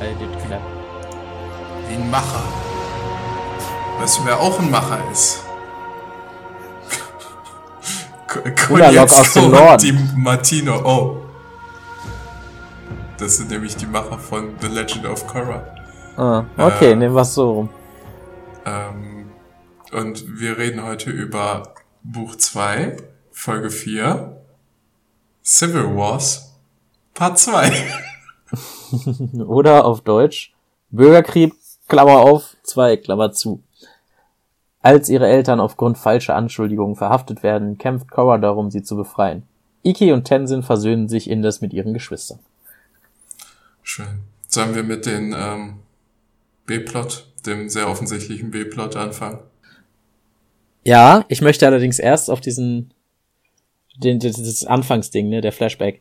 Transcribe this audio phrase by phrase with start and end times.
[0.00, 0.62] I did clap.
[1.88, 2.42] Wie ein Macher.
[4.00, 5.44] Weißt du, wer auch ein Macher ist?
[8.68, 9.78] Lock aus dem Norden.
[9.82, 10.80] Die Martino.
[10.84, 11.16] Oh.
[13.18, 15.62] Das sind nämlich die Macher von The Legend of Korra.
[16.16, 17.68] Ah, okay, äh, nehmen wir es so rum.
[18.66, 19.30] Ähm,
[19.92, 22.96] und wir reden heute über Buch 2,
[23.30, 24.41] Folge 4,
[25.44, 26.52] Civil Wars,
[27.14, 27.72] Part 2.
[29.46, 30.54] Oder auf Deutsch,
[30.90, 31.54] Bürgerkrieg,
[31.88, 33.62] Klammer auf, 2, Klammer zu.
[34.82, 39.44] Als ihre Eltern aufgrund falscher Anschuldigungen verhaftet werden, kämpft Korra darum, sie zu befreien.
[39.82, 42.38] Iki und Tenzin versöhnen sich indes mit ihren Geschwistern.
[43.82, 44.20] Schön.
[44.46, 45.80] Sollen wir mit den ähm,
[46.66, 49.40] B-Plot, dem sehr offensichtlichen B-Plot anfangen?
[50.84, 52.92] Ja, ich möchte allerdings erst auf diesen,
[53.96, 56.00] den, das Anfangsding, ne, der Flashback.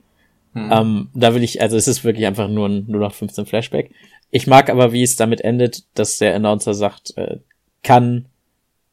[0.53, 0.69] Hm.
[0.71, 3.91] Ähm, da will ich, also es ist wirklich einfach nur ein nur noch 15 Flashback.
[4.31, 7.37] Ich mag aber, wie es damit endet, dass der Announcer sagt, äh,
[7.83, 8.25] kann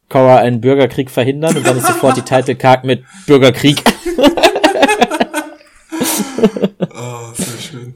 [0.09, 3.83] Cora einen Bürgerkrieg verhindern und dann ist sofort die Title Card mit Bürgerkrieg.
[6.95, 7.95] oh, sehr schön.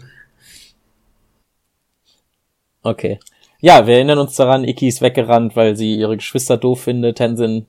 [2.83, 3.19] Okay.
[3.61, 7.19] Ja, wir erinnern uns daran, Iki ist weggerannt, weil sie ihre Geschwister doof findet.
[7.19, 7.67] Tenzin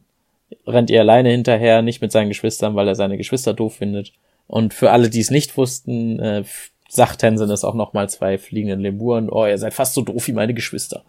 [0.65, 4.13] rennt ihr alleine hinterher, nicht mit seinen Geschwistern, weil er seine Geschwister doof findet.
[4.47, 6.43] Und für alle, die es nicht wussten, äh,
[6.89, 9.29] sagt Tenzin es auch nochmal zwei fliegenden Lemuren.
[9.29, 11.03] Oh, ihr seid fast so doof wie meine Geschwister.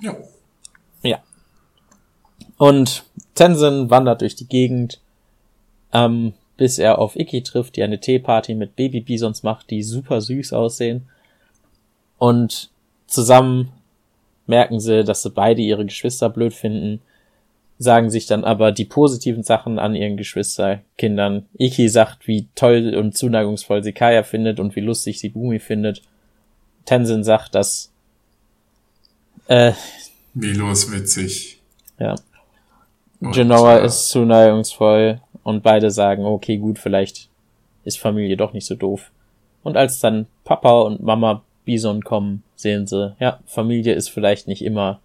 [0.00, 0.16] Ja.
[1.02, 1.22] Ja.
[2.58, 5.00] Und Tenzin wandert durch die Gegend,
[5.92, 10.52] ähm, bis er auf Iki trifft, die eine Teeparty mit Baby-Bisons macht, die super süß
[10.54, 11.08] aussehen.
[12.18, 12.70] Und
[13.06, 13.72] zusammen
[14.46, 17.02] merken sie, dass sie beide ihre Geschwister blöd finden,
[17.78, 21.46] sagen sich dann aber die positiven Sachen an ihren Geschwisterkindern.
[21.58, 26.02] Iki sagt, wie toll und zuneigungsvoll sie Kaya findet und wie lustig sie Bumi findet.
[26.86, 27.92] Tenzin sagt, dass
[29.48, 29.72] äh,
[30.34, 31.60] Milo ist witzig.
[31.98, 32.14] Ja.
[33.20, 37.28] Genoa äh, ist zuneigungsvoll und beide sagen, okay, gut, vielleicht
[37.84, 39.10] ist Familie doch nicht so doof.
[39.62, 44.62] Und als dann Papa und Mama Bison kommen, sehen sie, ja, Familie ist vielleicht nicht
[44.64, 45.00] immer,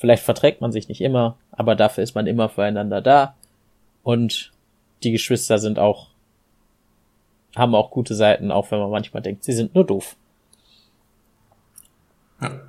[0.00, 3.36] vielleicht verträgt man sich nicht immer, aber dafür ist man immer füreinander da.
[4.02, 4.50] Und
[5.02, 6.08] die Geschwister sind auch,
[7.54, 10.16] haben auch gute Seiten, auch wenn man manchmal denkt, sie sind nur doof.
[12.40, 12.60] Ja.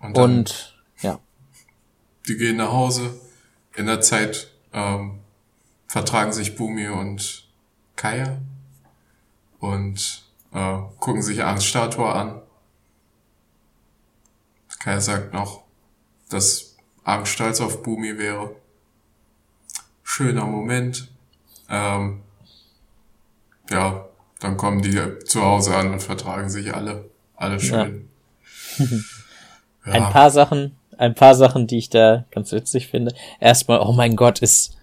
[0.00, 1.20] Und, und ja.
[2.26, 3.20] Die gehen nach Hause,
[3.76, 5.20] in der Zeit ähm,
[5.86, 7.46] vertragen sich Bumi und
[7.96, 8.38] Kaya
[9.58, 10.22] und
[10.54, 12.40] äh, gucken sich Angst Statue an.
[14.78, 15.63] Kaya sagt noch,
[16.34, 18.54] dass Angst stolz auf Bumi wäre.
[20.02, 21.08] Schöner Moment.
[21.70, 22.20] Ähm,
[23.70, 24.06] ja,
[24.40, 27.08] dann kommen die zu Hause an und vertragen sich alle.
[27.36, 28.08] Alle schön.
[28.78, 28.86] Ja.
[29.86, 29.92] ja.
[29.92, 33.12] Ein paar Sachen ein paar Sachen, die ich da ganz witzig finde.
[33.40, 34.76] Erstmal, oh mein Gott, ist,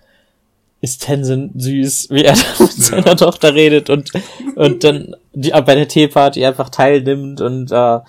[0.81, 4.11] ist Tenzin süß, wie er da mit seiner Tochter redet und,
[4.55, 7.99] und dann die, bei der Teeparty einfach teilnimmt und, äh,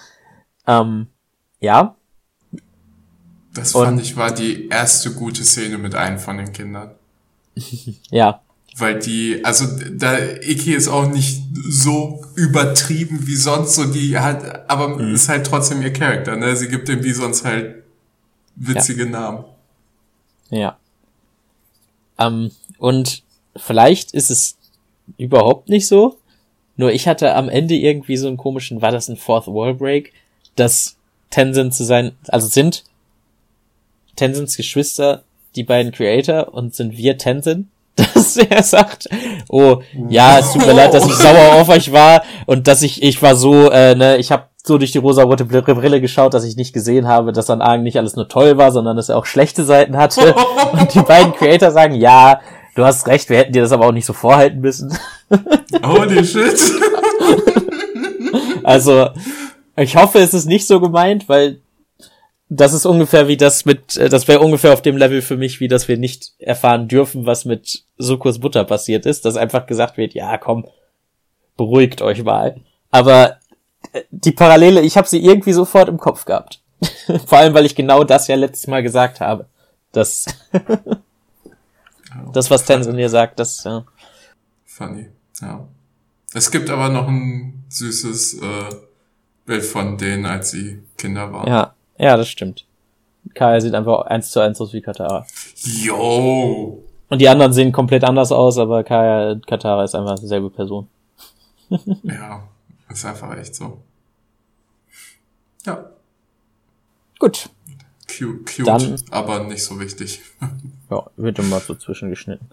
[0.67, 1.09] ähm,
[1.61, 1.97] ja.
[3.55, 6.93] Das fand und, ich war die erste gute Szene mit einem von den Kindern.
[8.11, 8.41] ja.
[8.77, 14.71] Weil die, also da Iki ist auch nicht so übertrieben wie sonst, so die halt,
[14.71, 15.15] aber mhm.
[15.15, 16.57] ist halt trotzdem ihr Charakter, ne?
[16.57, 17.83] Sie gibt dem wie sonst halt
[18.57, 19.11] witzige ja.
[19.11, 19.45] Namen.
[20.49, 20.79] Ja.
[22.19, 23.23] Ähm, und
[23.57, 24.57] vielleicht ist es
[25.19, 26.19] überhaupt nicht so.
[26.77, 30.15] Nur ich hatte am Ende irgendwie so einen komischen, war das ein Fourth Wall Break,
[30.57, 30.97] dass
[31.31, 32.85] Tenzin zu sein, also sind
[34.17, 35.25] Tenzins Geschwister
[35.57, 39.09] die beiden Creator und sind wir Tenzin, dass er sagt,
[39.49, 43.03] oh, ja, es tut mir leid, dass ich sauer auf euch war und dass ich,
[43.03, 46.57] ich war so, äh, ne, ich habe so durch die rosa-rote Brille geschaut, dass ich
[46.57, 49.27] nicht gesehen habe, dass an Argen nicht alles nur toll war, sondern dass er auch
[49.27, 50.35] schlechte Seiten hatte.
[50.73, 52.41] Und die beiden Creator sagen, ja,
[52.77, 54.97] du hast recht, wir hätten dir das aber auch nicht so vorhalten müssen.
[55.85, 56.61] Holy shit.
[58.63, 59.09] Also,
[59.77, 61.59] ich hoffe, es ist nicht so gemeint, weil
[62.55, 65.61] das ist ungefähr wie das mit, äh, das wäre ungefähr auf dem Level für mich,
[65.61, 69.97] wie dass wir nicht erfahren dürfen, was mit Sukos Butter passiert ist, dass einfach gesagt
[69.97, 70.67] wird, ja, komm,
[71.57, 72.61] beruhigt euch mal.
[72.91, 73.39] Aber
[74.11, 76.61] die Parallele, ich habe sie irgendwie sofort im Kopf gehabt.
[77.27, 79.47] Vor allem, weil ich genau das ja letztes Mal gesagt habe.
[79.93, 80.27] Das,
[82.33, 83.85] das was Tenzin hier sagt, das, ja.
[84.65, 85.07] Funny,
[85.41, 85.67] ja.
[86.35, 88.75] Es gibt aber noch ein süßes äh,
[89.47, 91.49] Bild von denen, als sie Kinder waren.
[91.49, 92.67] Ja, ja, das stimmt.
[93.35, 95.25] Kaya sieht einfach eins zu eins aus wie Katara.
[95.55, 96.83] Yo!
[97.09, 100.89] Und die anderen sehen komplett anders aus, aber Kaya Katara ist einfach dieselbe Person.
[102.03, 102.43] ja,
[102.89, 103.79] ist einfach echt so.
[105.65, 105.91] Ja.
[107.21, 107.51] Gut.
[108.09, 110.21] Cute, cute Dann, aber nicht so wichtig.
[110.91, 112.49] ja, wird immer so zwischengeschnitten.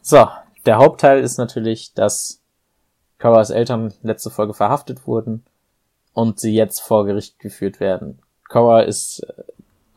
[0.00, 0.26] So,
[0.64, 2.40] der Hauptteil ist natürlich, dass
[3.18, 5.44] Karas Eltern letzte Folge verhaftet wurden
[6.14, 8.20] und sie jetzt vor Gericht geführt werden.
[8.50, 9.32] Korra ist äh,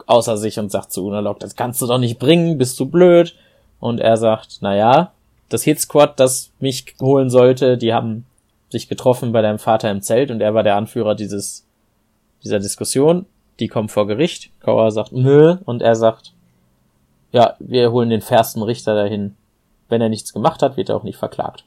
[0.05, 3.35] außer sich und sagt zu Unalog, das kannst du doch nicht bringen, bist du blöd.
[3.79, 5.11] Und er sagt, na ja,
[5.49, 8.25] das Hit Squad, das mich holen sollte, die haben
[8.69, 11.65] sich getroffen bei deinem Vater im Zelt und er war der Anführer dieses,
[12.43, 13.25] dieser Diskussion.
[13.59, 14.49] Die kommen vor Gericht.
[14.61, 16.31] Korra sagt, nö, und er sagt,
[17.31, 19.35] ja, wir holen den fairsten Richter dahin.
[19.89, 21.65] Wenn er nichts gemacht hat, wird er auch nicht verklagt.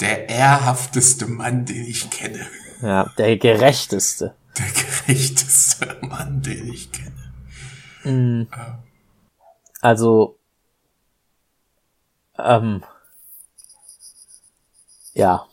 [0.00, 2.46] Der ehrhafteste Mann, den ich kenne.
[2.82, 4.34] Ja, der gerechteste.
[4.58, 4.66] Der
[5.08, 7.32] gerechteste Mann, den ich kenne.
[8.04, 8.48] Mhm.
[9.80, 10.38] Also,
[12.38, 12.84] ähm,
[15.14, 15.46] ja,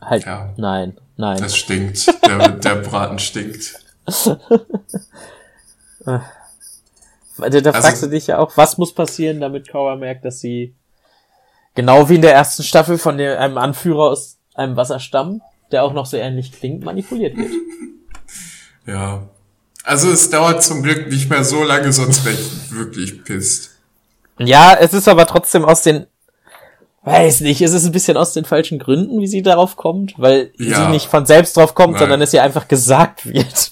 [0.00, 0.54] halt, ja.
[0.56, 1.38] nein, nein.
[1.38, 3.84] Das stinkt, der, der Braten stinkt.
[6.04, 6.22] da,
[7.36, 10.76] da also, fragst du dich ja auch, was muss passieren, damit Kawa merkt, dass sie
[11.74, 15.42] genau wie in der ersten Staffel von dem, einem Anführer aus einem Wasserstamm,
[15.72, 17.50] der auch noch so ähnlich klingt, manipuliert wird.
[18.86, 19.22] Ja.
[19.84, 23.70] Also es dauert zum Glück nicht mehr so lange, sonst wäre ich wirklich pisst.
[24.38, 26.06] Ja, es ist aber trotzdem aus den,
[27.04, 30.52] weiß nicht, es ist ein bisschen aus den falschen Gründen, wie sie darauf kommt, weil
[30.58, 30.76] ja.
[30.76, 32.00] sie nicht von selbst drauf kommt, Nein.
[32.00, 33.70] sondern es ihr einfach gesagt wird.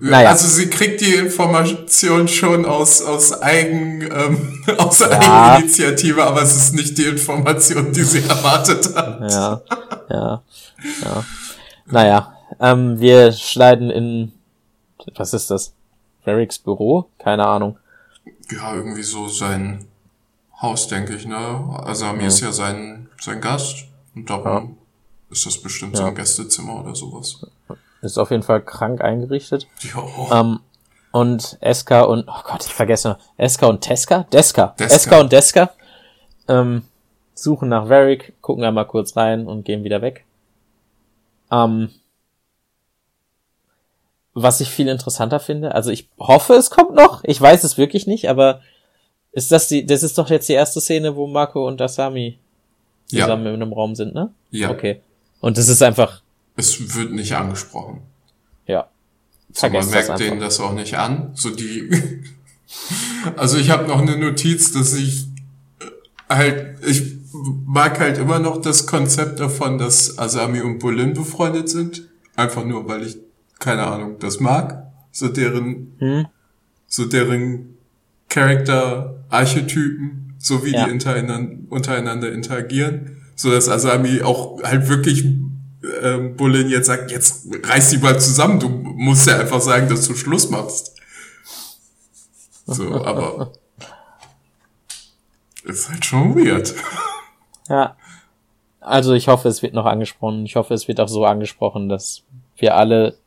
[0.00, 0.30] naja.
[0.30, 5.54] Also sie kriegt die Information schon aus, aus Eigen, ähm, aus ja.
[5.54, 9.20] Eigeninitiative, aber es ist nicht die Information, die sie erwartet hat.
[9.32, 9.60] Ja,
[10.08, 10.42] ja,
[11.02, 11.24] ja.
[11.90, 14.32] Naja, ähm, wir schneiden in,
[15.16, 15.74] was ist das?
[16.24, 17.08] Varricks Büro?
[17.18, 17.78] Keine Ahnung.
[18.50, 19.86] Ja, irgendwie so sein
[20.60, 21.80] Haus, denke ich, ne?
[21.84, 22.28] Also Ami ja.
[22.28, 24.68] ist ja sein, sein Gast und darum ja.
[25.30, 25.98] ist das bestimmt ja.
[25.98, 27.46] so ein Gästezimmer oder sowas.
[28.02, 29.66] Ist auf jeden Fall krank eingerichtet.
[29.80, 30.28] Jo.
[30.32, 30.60] Ähm,
[31.12, 34.24] und Eska und, oh Gott, ich vergesse noch, Eska und Teska?
[34.32, 34.74] Deska.
[34.78, 34.94] Deska.
[34.94, 35.70] Eska und Deska
[36.48, 36.82] ähm,
[37.34, 40.24] suchen nach Varric, gucken einmal kurz rein und gehen wieder weg.
[41.50, 41.90] Ähm,
[44.42, 48.06] was ich viel interessanter finde, also ich hoffe, es kommt noch, ich weiß es wirklich
[48.06, 48.60] nicht, aber
[49.32, 52.38] ist das die, das ist doch jetzt die erste Szene, wo Marco und Asami
[53.06, 53.54] zusammen ja.
[53.54, 54.32] in einem Raum sind, ne?
[54.50, 54.70] Ja.
[54.70, 55.00] Okay.
[55.40, 56.22] Und das ist einfach.
[56.56, 58.02] Es wird nicht angesprochen.
[58.66, 58.88] Ja.
[59.52, 61.30] Vergesst so, man merkt denen das auch nicht an.
[61.34, 61.88] So die.
[63.36, 65.26] also ich habe noch eine Notiz, dass ich
[65.80, 65.84] äh,
[66.34, 67.02] halt, ich
[67.66, 72.08] mag halt immer noch das Konzept davon, dass Asami und Bolin befreundet sind.
[72.36, 73.16] Einfach nur, weil ich
[73.58, 74.86] keine Ahnung, das mag.
[75.10, 76.26] So deren, hm?
[76.86, 77.76] so deren
[78.28, 80.84] Charakter-Archetypen, so wie ja.
[80.84, 83.22] die untereinander, untereinander interagieren.
[83.34, 85.24] So dass Asami auch halt wirklich
[86.02, 90.06] ähm, Bullen jetzt sagt, jetzt reiß die mal zusammen, du musst ja einfach sagen, dass
[90.06, 90.96] du Schluss machst.
[92.66, 93.52] So, aber
[95.64, 96.74] ist halt schon weird.
[97.68, 97.96] Ja.
[98.80, 100.46] Also ich hoffe, es wird noch angesprochen.
[100.46, 102.22] Ich hoffe, es wird auch so angesprochen, dass
[102.56, 103.18] wir alle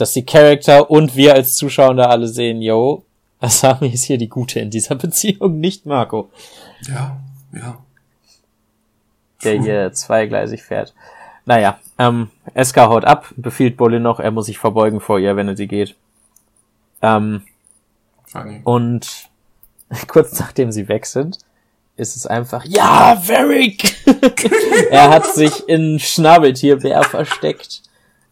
[0.00, 3.04] dass die Charakter und wir als Zuschauer da alle sehen, yo,
[3.40, 6.30] Asami ist hier die Gute in dieser Beziehung, nicht Marco.
[6.88, 7.18] Ja,
[7.52, 7.78] ja.
[9.44, 10.94] Der hier zweigleisig fährt.
[11.44, 15.48] Naja, ähm, Eska haut ab, befiehlt Bolin noch, er muss sich verbeugen vor ihr, wenn
[15.48, 15.94] er sie geht.
[17.00, 17.42] Ähm,
[18.26, 18.60] Funny.
[18.64, 19.28] Und
[20.08, 21.38] kurz nachdem sie weg sind,
[21.96, 23.96] ist es einfach, ja, Varric!
[24.90, 27.82] er hat sich in Schnabeltierbär versteckt.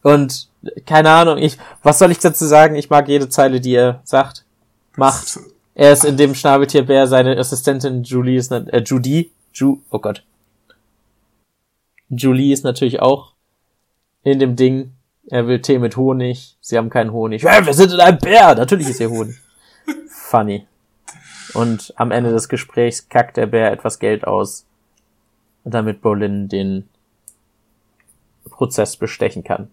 [0.03, 0.47] Und
[0.85, 2.75] keine Ahnung, ich, was soll ich dazu sagen?
[2.75, 4.45] Ich mag jede Zeile, die er sagt.
[4.95, 5.39] Macht.
[5.75, 10.23] Er ist in dem Schnabeltierbär, seine Assistentin Julie ist, äh, Judy, Ju, oh Gott.
[12.09, 13.33] Julie ist natürlich auch
[14.23, 14.93] in dem Ding.
[15.29, 16.57] Er will Tee mit Honig.
[16.61, 17.43] Sie haben keinen Honig.
[17.43, 18.55] Ja, wir sind in einem Bär.
[18.55, 19.35] Natürlich ist hier Honig.
[20.09, 20.65] Funny.
[21.53, 24.65] Und am Ende des Gesprächs kackt der Bär etwas Geld aus,
[25.63, 26.87] damit Bolin den
[28.49, 29.69] Prozess bestechen kann.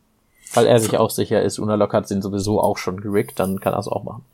[0.55, 3.73] Weil er sich auch sicher ist, Unalok hat den sowieso auch schon gerickt, dann kann
[3.73, 4.25] er es auch machen.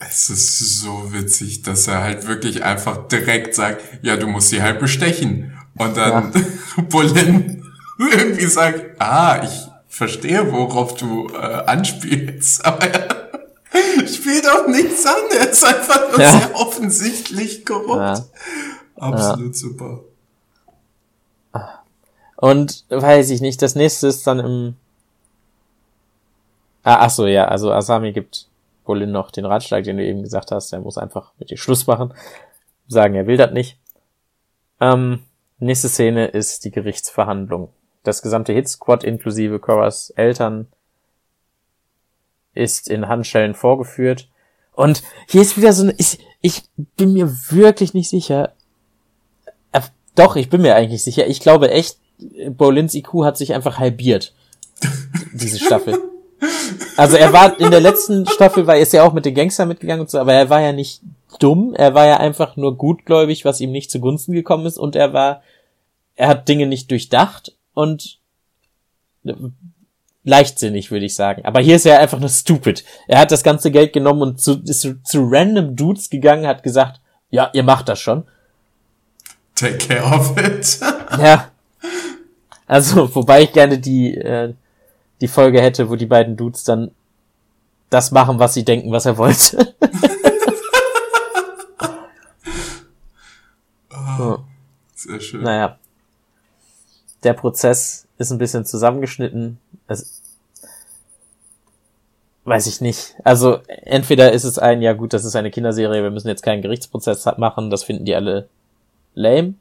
[0.00, 4.62] Es ist so witzig, dass er halt wirklich einfach direkt sagt, ja, du musst sie
[4.62, 5.58] halt bestechen.
[5.76, 6.82] Und dann ja.
[6.88, 7.64] Bolin
[7.98, 11.36] irgendwie sagt, ah, ich verstehe, worauf du äh,
[11.66, 12.64] anspielst.
[12.64, 15.14] Aber er spielt auch nichts an.
[15.38, 16.30] Er ist einfach nur ja.
[16.30, 17.98] sehr offensichtlich korrupt.
[17.98, 18.24] Ja.
[18.96, 20.00] Absolut super.
[22.36, 24.76] Und weiß ich nicht, das nächste ist dann im
[26.82, 28.48] Ah, ach so, ja, also Asami gibt
[28.84, 31.86] Bolin noch den Ratschlag, den du eben gesagt hast, er muss einfach mit dir Schluss
[31.86, 32.12] machen.
[32.88, 33.78] sagen, er will das nicht.
[34.80, 35.22] Ähm,
[35.58, 37.68] nächste Szene ist die Gerichtsverhandlung.
[38.02, 40.66] Das gesamte Hit-Squad inklusive Coras Eltern
[42.52, 44.28] ist in Handschellen vorgeführt.
[44.72, 46.62] Und hier ist wieder so ein, ich, ich
[46.96, 48.54] bin mir wirklich nicht sicher.
[49.70, 49.82] Äh,
[50.14, 51.28] doch, ich bin mir eigentlich sicher.
[51.28, 51.98] Ich glaube echt,
[52.48, 54.34] Bolins IQ hat sich einfach halbiert.
[55.32, 56.09] diese Staffel.
[56.96, 59.68] Also er war in der letzten Staffel, war er ist ja auch mit den Gangstern
[59.68, 61.02] mitgegangen und so, aber er war ja nicht
[61.38, 65.12] dumm, er war ja einfach nur gutgläubig, was ihm nicht zugunsten gekommen ist und er
[65.12, 65.42] war,
[66.16, 68.18] er hat Dinge nicht durchdacht und
[70.24, 71.44] leichtsinnig, würde ich sagen.
[71.44, 72.84] Aber hier ist er einfach nur stupid.
[73.08, 76.62] Er hat das ganze Geld genommen und zu, ist zu, zu random Dudes gegangen, hat
[76.62, 78.24] gesagt, ja, ihr macht das schon.
[79.54, 80.80] Take care of it.
[81.18, 81.50] ja.
[82.66, 84.54] Also, wobei ich gerne die, äh,
[85.20, 86.90] die Folge hätte, wo die beiden Dudes dann
[87.90, 89.74] das machen, was sie denken, was er wollte.
[94.18, 94.38] oh,
[94.94, 95.42] sehr schön.
[95.42, 95.76] Naja.
[97.22, 99.58] Der Prozess ist ein bisschen zusammengeschnitten.
[99.88, 100.22] Es,
[102.44, 103.14] weiß ich nicht.
[103.24, 106.62] Also entweder ist es ein, ja gut, das ist eine Kinderserie, wir müssen jetzt keinen
[106.62, 108.48] Gerichtsprozess machen, das finden die alle
[109.14, 109.54] lame.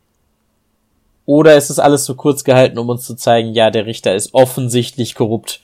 [1.29, 4.33] Oder ist es alles zu kurz gehalten, um uns zu zeigen, ja, der Richter ist
[4.33, 5.61] offensichtlich korrupt.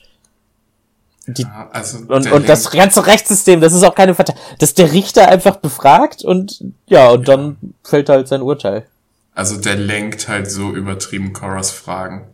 [1.25, 4.93] Die, ja, also und, und das ganze Rechtssystem, das ist auch keine Verte dass der
[4.93, 7.35] Richter einfach befragt und ja, und ja.
[7.35, 8.85] dann fällt halt sein Urteil.
[9.33, 12.27] Also der lenkt halt so übertrieben Coras Fragen.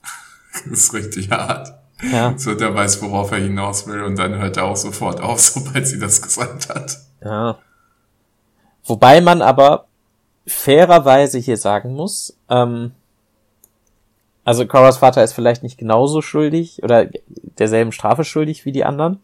[0.70, 1.74] das ist richtig hart.
[2.10, 2.32] Ja.
[2.38, 5.86] So der weiß, worauf er hinaus will und dann hört er auch sofort auf, sobald
[5.86, 6.96] sie das gesagt hat.
[7.22, 7.58] Ja.
[8.84, 9.89] Wobei man aber
[10.46, 12.92] fairerweise hier sagen muss, ähm,
[14.44, 17.08] also Coras Vater ist vielleicht nicht genauso schuldig oder
[17.58, 19.20] derselben Strafe schuldig wie die anderen.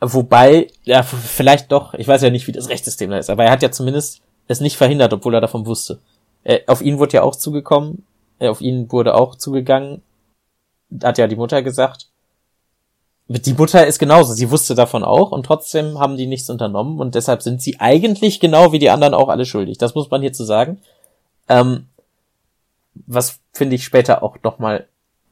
[0.00, 3.52] Wobei, ja, vielleicht doch, ich weiß ja nicht, wie das Rechtssystem da ist, aber er
[3.52, 5.98] hat ja zumindest es nicht verhindert, obwohl er davon wusste.
[6.44, 8.04] Er, auf ihn wurde ja auch zugekommen,
[8.38, 10.02] er, auf ihn wurde auch zugegangen,
[11.02, 12.08] hat ja die Mutter gesagt
[13.28, 17.14] die Mutter ist genauso, sie wusste davon auch und trotzdem haben die nichts unternommen und
[17.14, 19.78] deshalb sind sie eigentlich genau wie die anderen auch alle schuldig.
[19.78, 20.80] Das muss man hierzu sagen.
[21.48, 21.86] Ähm,
[23.06, 24.86] was finde ich später auch noch mal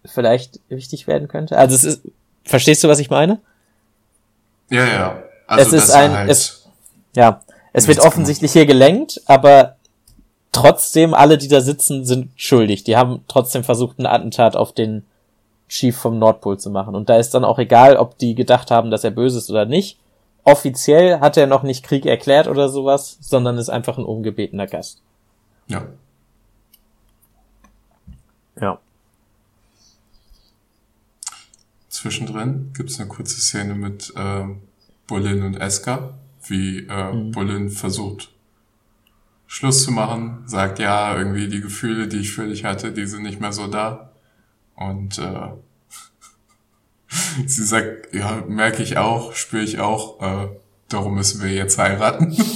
[0.04, 1.56] vielleicht wichtig werden könnte.
[1.56, 2.02] Also es ist,
[2.44, 3.40] verstehst du, was ich meine?
[4.70, 5.22] Ja, ja.
[5.46, 6.68] Also es ist ein, halt es,
[7.14, 8.66] ja, es wird offensichtlich gemacht.
[8.68, 9.76] hier gelenkt, aber
[10.52, 12.84] trotzdem alle, die da sitzen, sind schuldig.
[12.84, 15.04] Die haben trotzdem versucht, ein Attentat auf den
[15.74, 16.94] Chief vom Nordpol zu machen.
[16.94, 19.66] Und da ist dann auch egal, ob die gedacht haben, dass er böse ist oder
[19.66, 19.98] nicht.
[20.44, 25.02] Offiziell hat er noch nicht Krieg erklärt oder sowas, sondern ist einfach ein ungebetener Gast.
[25.66, 25.86] Ja.
[28.60, 28.78] Ja.
[31.88, 34.44] Zwischendrin gibt's eine kurze Szene mit äh,
[35.08, 36.14] Bullin und Eska,
[36.46, 37.32] wie äh, mhm.
[37.32, 38.30] Bullin versucht
[39.48, 43.22] Schluss zu machen, sagt ja, irgendwie die Gefühle, die ich für dich hatte, die sind
[43.22, 44.13] nicht mehr so da.
[44.76, 45.48] Und äh,
[47.46, 50.48] sie sagt, ja, merke ich auch, spüre ich auch, äh,
[50.88, 52.36] darum müssen wir jetzt heiraten.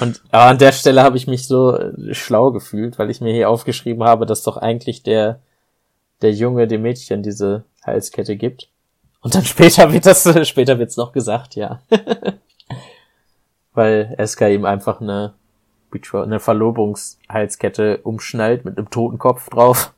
[0.00, 3.32] Und aber an der Stelle habe ich mich so äh, schlau gefühlt, weil ich mir
[3.32, 5.40] hier aufgeschrieben habe, dass doch eigentlich der,
[6.22, 8.68] der Junge dem Mädchen diese Halskette gibt.
[9.22, 11.80] Und dann später wird das, später wird's noch gesagt, ja.
[13.72, 15.34] weil Eska ihm einfach eine,
[16.12, 19.94] eine Verlobungshalskette umschnallt mit einem toten Kopf drauf.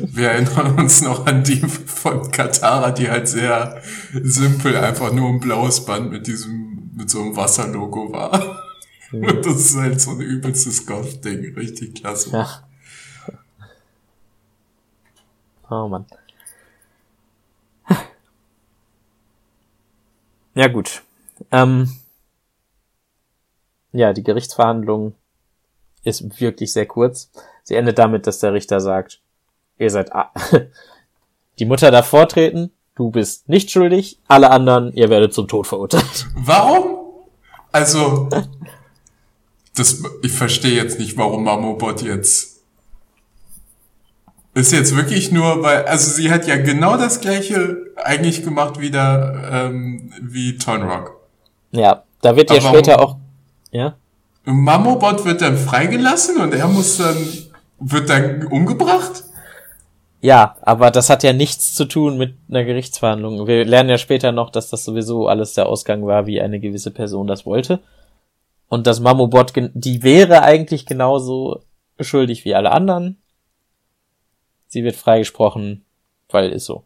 [0.00, 3.82] Wir erinnern uns noch an die von Katara, die halt sehr
[4.12, 8.64] simpel einfach nur ein blaues Band mit diesem, mit so einem Wasserlogo war.
[9.10, 9.24] Mhm.
[9.24, 11.54] Und das ist halt so ein übelstes Golf-Ding.
[11.54, 12.30] Richtig klasse.
[12.30, 12.68] Ja.
[15.70, 16.06] Oh Mann.
[20.54, 21.02] Ja, gut.
[21.52, 21.88] Ähm,
[23.92, 25.14] ja, die Gerichtsverhandlung
[26.02, 27.30] ist wirklich sehr kurz.
[27.62, 29.20] Sie endet damit, dass der Richter sagt,
[29.78, 30.10] ihr seid
[31.58, 36.26] die Mutter darf vortreten, du bist nicht schuldig, alle anderen, ihr werdet zum Tod verurteilt.
[36.34, 36.98] Warum?
[37.72, 38.28] Also,
[39.74, 42.58] das, ich verstehe jetzt nicht, warum Mamobot jetzt
[44.58, 49.50] ist jetzt wirklich nur, weil, also sie hat ja genau das gleiche eigentlich gemacht wieder
[49.52, 51.16] ähm, wie Tonrock.
[51.70, 53.18] Ja, da wird ja später auch,
[53.70, 53.94] ja.
[54.44, 57.16] Mamobot wird dann freigelassen und er muss dann,
[57.78, 59.24] wird dann umgebracht?
[60.20, 63.46] Ja, aber das hat ja nichts zu tun mit einer Gerichtsverhandlung.
[63.46, 66.90] Wir lernen ja später noch, dass das sowieso alles der Ausgang war, wie eine gewisse
[66.90, 67.80] Person das wollte.
[68.68, 71.62] Und das Mamobot, die wäre eigentlich genauso
[72.00, 73.22] schuldig wie alle anderen.
[74.66, 75.84] Sie wird freigesprochen,
[76.28, 76.84] weil ist so.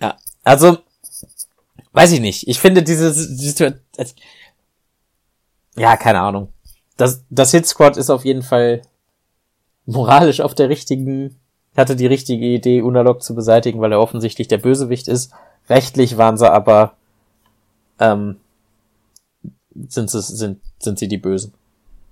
[0.00, 0.78] Ja, also,
[1.92, 2.48] weiß ich nicht.
[2.48, 3.80] Ich finde diese Situation,
[5.76, 6.52] ja, keine Ahnung.
[6.96, 8.82] Das, das Hit Squad ist auf jeden Fall
[9.86, 11.36] moralisch auf der richtigen,
[11.76, 15.32] hatte die richtige Idee, Unalog zu beseitigen, weil er offensichtlich der Bösewicht ist.
[15.68, 16.94] Rechtlich waren sie aber,
[17.98, 18.36] ähm,
[19.88, 21.54] sind sie, sind, sind sie die Bösen.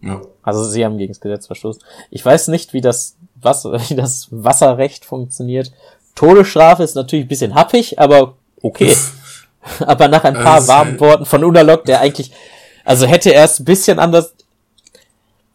[0.03, 0.23] Ja.
[0.43, 1.83] Also sie haben gegen das Gesetz verstoßen.
[2.11, 5.73] Ich weiß nicht, wie das Wasser, wie das Wasserrecht funktioniert.
[6.15, 8.95] Todesstrafe ist natürlich ein bisschen happig, aber okay.
[9.81, 12.33] aber nach ein paar warmen Worten von Unalog, der eigentlich,
[12.85, 14.35] also hätte er es ein bisschen anders,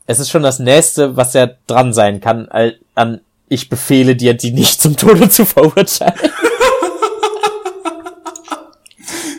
[0.08, 2.48] es ist schon das Nächste, was er dran sein kann,
[2.96, 6.16] an ich befehle dir, die nicht zum Tode zu verurteilen.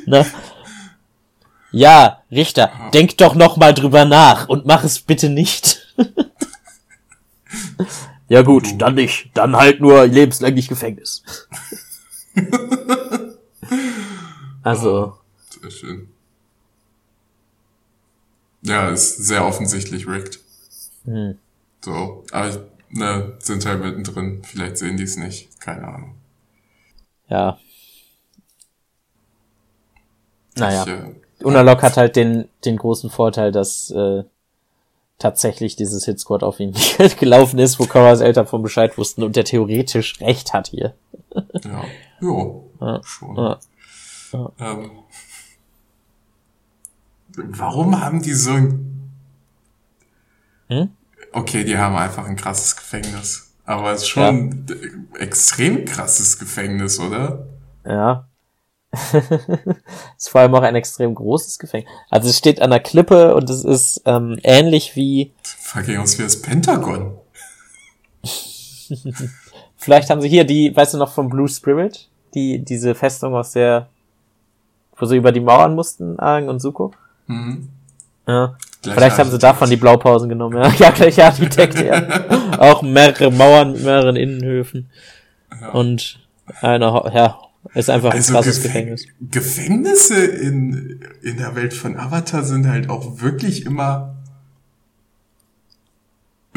[0.06, 0.24] ne?
[1.72, 5.92] Ja, Richter, denk doch noch mal drüber nach und mach es bitte nicht.
[8.28, 9.30] ja gut, dann nicht.
[9.34, 11.24] Dann halt nur lebenslänglich Gefängnis.
[14.62, 15.18] also,
[15.60, 16.08] Sehr schön.
[18.62, 20.40] Ja, ist sehr offensichtlich rigged.
[21.06, 21.38] Hm.
[21.84, 24.42] So, aber ne, sind halt mittendrin.
[24.44, 25.60] Vielleicht sehen die es nicht.
[25.60, 26.14] Keine Ahnung.
[27.28, 27.58] ja.
[30.56, 30.82] Naja.
[30.82, 34.24] Ich, äh, Unalog hat halt den, den großen Vorteil, dass äh,
[35.18, 36.74] tatsächlich dieses Hit Squad auf ihn
[37.20, 40.94] gelaufen ist, wo Koras Eltern von Bescheid wussten und der theoretisch recht hat hier.
[41.64, 41.84] ja,
[42.20, 43.36] jo, Ja, schon.
[43.36, 43.58] ja.
[44.58, 44.90] Ähm,
[47.36, 49.10] warum haben die so ein...
[50.68, 50.95] Hm?
[51.36, 53.52] Okay, die haben einfach ein krasses Gefängnis.
[53.66, 57.46] Aber es ist schon ein extrem krasses Gefängnis, oder?
[57.84, 58.26] Ja.
[60.16, 61.90] ist vor allem auch ein extrem großes Gefängnis.
[62.08, 66.22] Also es steht an der Klippe und es ist ähm, ähnlich wie, Fucking aus wie
[66.22, 67.18] das Pentagon.
[69.76, 73.52] vielleicht haben sie hier die, weißt du noch von Blue Spirit, die diese Festung aus
[73.52, 73.90] der,
[74.96, 76.94] wo sie über die Mauern mussten, Aang und Suko.
[77.26, 77.68] Mhm.
[78.26, 78.56] Ja.
[78.92, 80.72] Vielleicht haben sie davon die Blaupausen genommen, ja.
[80.78, 82.02] Ja, gleicher Architekt, ja.
[82.58, 84.90] Auch mehrere Mauern mit mehreren Innenhöfen.
[85.60, 85.68] Ja.
[85.70, 86.20] Und
[86.60, 87.38] einer, Ho- ja,
[87.74, 89.06] ist einfach ein Also krasses Gefäng- Gefängnis.
[89.30, 94.14] Gefängnisse in, in der Welt von Avatar sind halt auch wirklich immer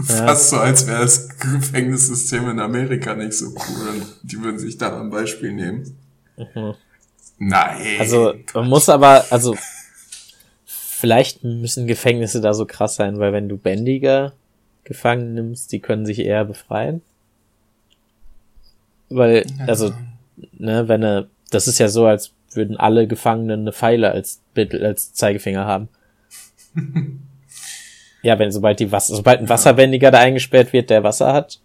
[0.00, 4.78] fast so, als wäre das Gefängnissystem in Amerika nicht so cool und die würden sich
[4.78, 5.96] da ein Beispiel nehmen.
[7.38, 7.78] Nein.
[7.94, 8.00] Mhm.
[8.00, 9.56] Also, man muss aber, also,
[10.98, 14.32] vielleicht müssen Gefängnisse da so krass sein, weil wenn du Bändiger
[14.82, 17.02] gefangen nimmst, die können sich eher befreien.
[19.08, 19.92] Weil, also,
[20.52, 25.12] ne, wenn er, das ist ja so, als würden alle Gefangenen eine Pfeile als, als
[25.14, 25.88] Zeigefinger haben.
[28.22, 31.60] ja, wenn, sobald die Wasser, sobald ein Wasserbändiger da eingesperrt wird, der Wasser hat,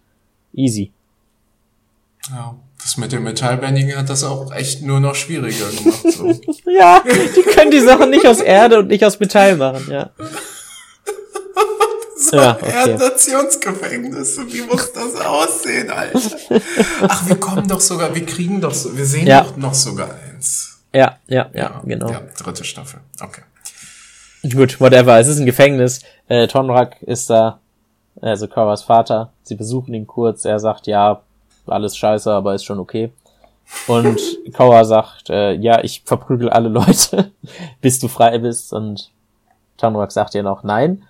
[0.52, 0.92] easy.
[2.30, 6.12] ja, das mit dem Metallbändigen hat das auch echt nur noch schwieriger gemacht.
[6.12, 6.38] So.
[6.70, 7.02] Ja,
[7.36, 10.10] die können die Sachen nicht aus Erde und nicht aus Metall machen, ja.
[12.16, 12.90] So Ja, okay.
[12.90, 16.20] Erdnationsgefängnisse, wie muss das aussehen, Alter?
[17.08, 19.42] Ach, wir kommen doch sogar, wir kriegen doch so, wir sehen Ja.
[19.42, 20.78] doch noch sogar eins.
[20.92, 22.08] Ja, ja, ja, genau.
[22.10, 23.00] Ja, dritte Staffel.
[23.20, 23.42] Okay.
[24.52, 25.18] Gut, whatever.
[25.18, 26.00] Es ist ein Gefängnis.
[26.28, 27.58] Äh, Tonrak ist da,
[28.20, 29.32] also Koras Vater.
[29.42, 30.44] Sie besuchen ihn kurz.
[30.44, 31.22] Er sagt, ja,
[31.66, 33.12] alles scheiße, aber ist schon okay.
[33.86, 34.20] Und
[34.52, 37.32] Kawa sagt, äh, ja, ich verprügel alle Leute,
[37.80, 38.72] bis du frei bist.
[38.72, 39.10] Und
[39.76, 41.04] Tonrak sagt ihr noch, nein,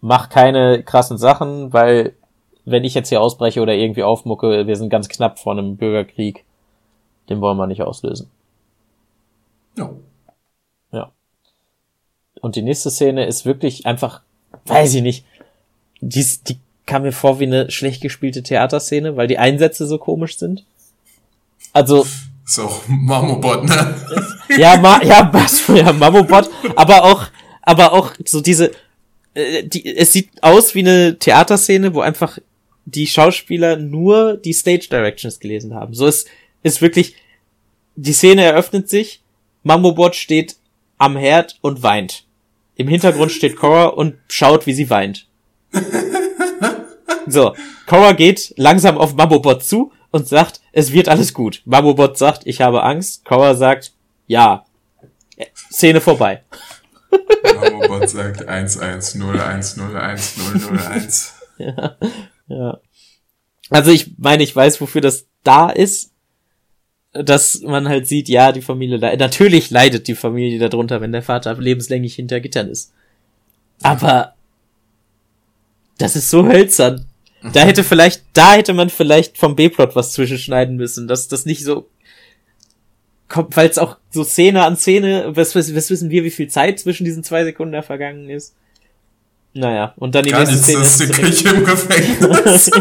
[0.00, 2.14] mach keine krassen Sachen, weil
[2.64, 6.44] wenn ich jetzt hier ausbreche oder irgendwie aufmucke, wir sind ganz knapp vor einem Bürgerkrieg.
[7.28, 8.30] Den wollen wir nicht auslösen.
[9.76, 9.90] Ja.
[10.92, 11.12] Ja.
[12.40, 14.22] Und die nächste Szene ist wirklich einfach,
[14.66, 15.24] weiß ich nicht,
[16.00, 20.38] die, die kam mir vor wie eine schlecht gespielte Theaterszene, weil die Einsätze so komisch
[20.38, 20.64] sind.
[21.72, 22.06] Also,
[22.44, 23.94] Ist auch Mamobot, ne?
[24.58, 27.26] ja, ma, ja, was für ja, Mamobot, aber auch,
[27.62, 28.72] aber auch so diese,
[29.34, 32.38] äh, die, es sieht aus wie eine Theaterszene, wo einfach
[32.86, 35.92] die Schauspieler nur die Stage Directions gelesen haben.
[35.92, 36.26] So ist,
[36.62, 37.16] ist wirklich,
[37.96, 39.20] die Szene eröffnet sich,
[39.62, 40.56] Mamobot steht
[40.96, 42.24] am Herd und weint.
[42.76, 45.26] Im Hintergrund steht Cora und schaut, wie sie weint.
[47.30, 47.54] So,
[47.86, 51.62] Cora geht langsam auf Mamobot zu und sagt, es wird alles gut.
[51.64, 53.24] Mamobot sagt, ich habe Angst.
[53.24, 53.92] Cora sagt,
[54.26, 54.64] ja.
[55.70, 56.42] Szene vorbei.
[57.54, 61.34] Mamobot sagt 11010101.
[61.60, 61.96] Ja,
[62.46, 62.78] ja.
[63.68, 66.12] Also ich meine, ich weiß, wofür das da ist.
[67.12, 69.18] Dass man halt sieht, ja, die Familie leidet.
[69.18, 72.92] Natürlich leidet die Familie darunter, wenn der Vater lebenslänglich hinter Gittern ist.
[73.82, 74.34] Aber
[75.98, 77.04] das ist so hölzern.
[77.42, 81.64] Da hätte vielleicht, da hätte man vielleicht vom B-Plot was zwischenschneiden müssen, dass das nicht
[81.64, 81.88] so.
[83.28, 86.80] weil es auch so Szene an Szene, was, was, was wissen wir, wie viel Zeit
[86.80, 88.54] zwischen diesen zwei Sekunden da vergangen ist.
[89.54, 90.78] Naja, und dann die Gar nächste Szene.
[90.80, 92.70] das ist die Küche im Gefängnis.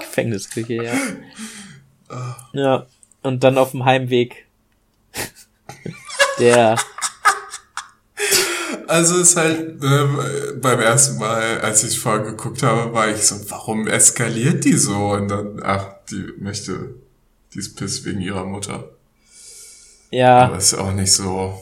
[0.00, 0.92] Gefängnisküche, ja.
[2.52, 2.86] Ja,
[3.22, 4.46] und dann auf dem Heimweg.
[6.38, 6.76] Der,
[8.88, 13.36] Also ist halt äh, beim ersten Mal, als ich vorher geguckt habe, war ich so,
[13.50, 15.12] warum eskaliert die so?
[15.12, 16.94] Und dann, ach, die möchte,
[17.52, 18.90] die ist piss wegen ihrer Mutter.
[20.10, 21.58] ja, Aber ist auch nicht so.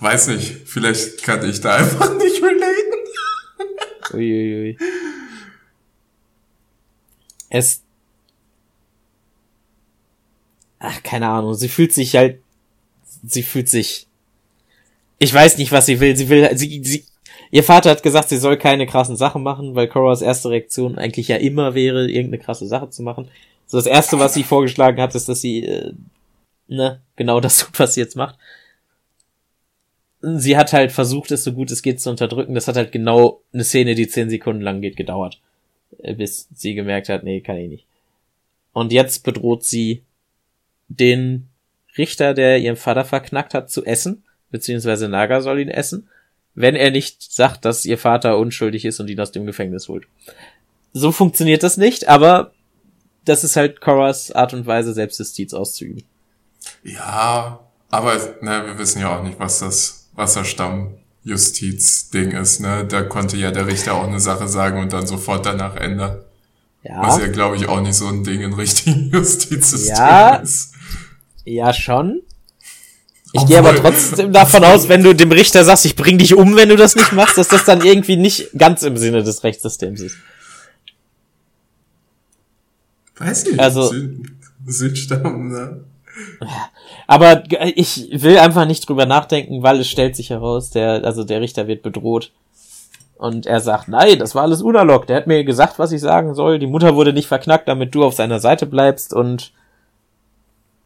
[0.00, 2.98] Weiß nicht, vielleicht kann ich da einfach nicht relaten.
[4.12, 4.76] Uiuiui.
[7.48, 7.82] Es.
[10.78, 11.54] Ach, keine Ahnung.
[11.54, 12.40] Sie fühlt sich halt.
[13.26, 14.06] Sie fühlt sich.
[15.18, 16.16] Ich weiß nicht, was sie will.
[16.16, 16.48] Sie will.
[16.56, 17.04] Sie, sie,
[17.50, 21.28] ihr Vater hat gesagt, sie soll keine krassen Sachen machen, weil Coras erste Reaktion eigentlich
[21.28, 23.28] ja immer wäre, irgendeine krasse Sache zu machen.
[23.66, 25.92] So das erste, was sie vorgeschlagen hat, ist, dass sie äh,
[26.68, 28.36] ne genau das tut, was sie jetzt macht.
[30.20, 32.54] Sie hat halt versucht, es so gut es geht zu unterdrücken.
[32.54, 35.40] Das hat halt genau eine Szene, die zehn Sekunden lang geht, gedauert
[36.02, 37.86] äh, bis sie gemerkt hat, nee, kann ich nicht.
[38.72, 40.02] Und jetzt bedroht sie
[40.88, 41.48] den
[41.96, 46.08] Richter, der ihren Vater verknackt hat, zu essen, beziehungsweise Naga soll ihn essen,
[46.54, 50.06] wenn er nicht sagt, dass ihr Vater unschuldig ist und ihn aus dem Gefängnis holt.
[50.92, 52.52] So funktioniert das nicht, aber
[53.24, 56.04] das ist halt Coras Art und Weise, Selbstjustiz auszuüben.
[56.82, 62.60] Ja, aber ne, wir wissen ja auch nicht, was das Wasserstamm-Justiz-Ding ist.
[62.60, 62.84] Ne?
[62.86, 66.18] Da konnte ja der Richter auch eine Sache sagen und dann sofort danach ändern.
[66.84, 70.34] Was Ja, ja, glaube ich, auch nicht so ein Ding in richtigen Justizsystem Ja.
[70.36, 70.73] ist.
[71.44, 72.22] Ja schon.
[73.32, 76.34] Ich Obwohl- gehe aber trotzdem davon aus, wenn du dem Richter sagst, ich bring dich
[76.34, 79.42] um, wenn du das nicht machst, dass das dann irgendwie nicht ganz im Sinne des
[79.42, 80.16] Rechtssystems ist.
[83.16, 83.60] Weiß nicht.
[83.60, 84.26] Also- Süd
[84.66, 85.84] Südstamm, ne?
[87.06, 87.42] Aber
[87.76, 91.66] ich will einfach nicht drüber nachdenken, weil es stellt sich heraus, der, also der Richter
[91.66, 92.30] wird bedroht.
[93.16, 95.06] Und er sagt, nein, das war alles Unalog.
[95.06, 96.58] Der hat mir gesagt, was ich sagen soll.
[96.58, 99.52] Die Mutter wurde nicht verknackt, damit du auf seiner Seite bleibst und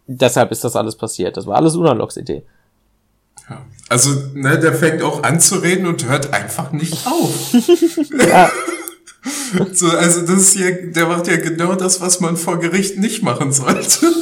[0.09, 1.37] deshalb ist das alles passiert.
[1.37, 2.43] Das war alles Unalogs Idee.
[3.49, 3.65] Ja.
[3.89, 7.53] Also, ne, der fängt auch an zu reden und hört einfach nicht auf.
[8.29, 8.51] Ja,
[9.73, 13.23] So, also das ist ja, der macht ja genau das, was man vor Gericht nicht
[13.23, 14.07] machen sollte.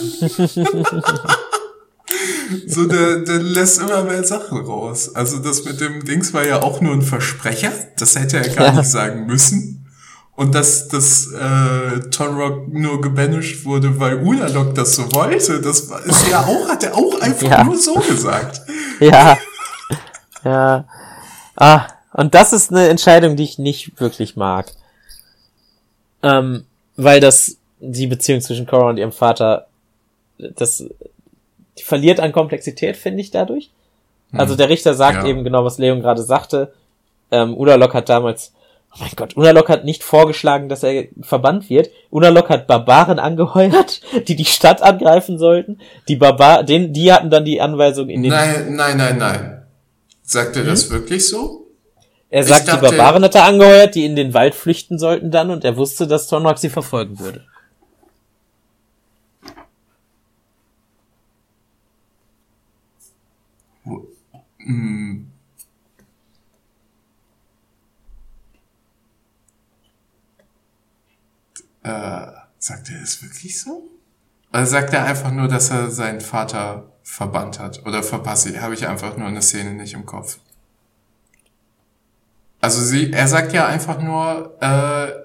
[2.67, 5.15] so, der, der lässt immer mehr Sachen raus.
[5.15, 7.73] Also das mit dem Dings war ja auch nur ein Versprecher.
[7.99, 8.73] Das hätte er gar Ja.
[8.81, 9.86] nicht sagen müssen.
[10.37, 16.05] Und dass, dass äh, Tonrock nur gebanished wurde, weil Unalog das so wollte, das war,
[16.05, 17.65] ist ja auch, hat er auch einfach Ja.
[17.65, 18.61] nur so gesagt.
[19.01, 19.37] ja,
[20.45, 20.85] ja.
[21.57, 24.73] Ah, und das ist eine Entscheidung, die ich nicht wirklich mag.
[26.23, 26.65] Ähm,
[26.97, 29.67] weil das die Beziehung zwischen Cora und ihrem Vater,
[30.39, 30.85] das
[31.79, 33.71] die verliert an Komplexität, finde ich dadurch.
[34.33, 35.27] Also der Richter sagt Ja.
[35.27, 36.73] eben genau, was Leon gerade sagte.
[37.31, 38.53] Ähm, Unalog hat damals,
[38.97, 41.91] oh mein Gott, Unalog hat nicht vorgeschlagen, dass er verbannt wird.
[42.11, 45.81] Unalog hat Barbaren angeheuert, die die Stadt angreifen sollten.
[46.09, 49.63] Die Barbar, den, die hatten dann die Anweisung in den Nein, nein, nein, nein.
[50.23, 51.67] Sagt er das wirklich so?
[52.31, 55.31] Er Ich sagt, dachte- die Barbaren hat er angeheuert, die in den Wald flüchten sollten
[55.31, 57.45] dann und er wusste, dass Tonrock sie verfolgen würde.
[64.59, 65.27] Hm.
[71.87, 73.85] Äh, sagt er das wirklich so?
[74.53, 77.87] Oder sagt er einfach nur, dass er seinen Vater verbannt hat?
[77.87, 80.39] Oder verpasse ich, habe ich einfach nur eine Szene nicht im Kopf?
[82.61, 84.67] Also sie, er sagt ja einfach nur, äh,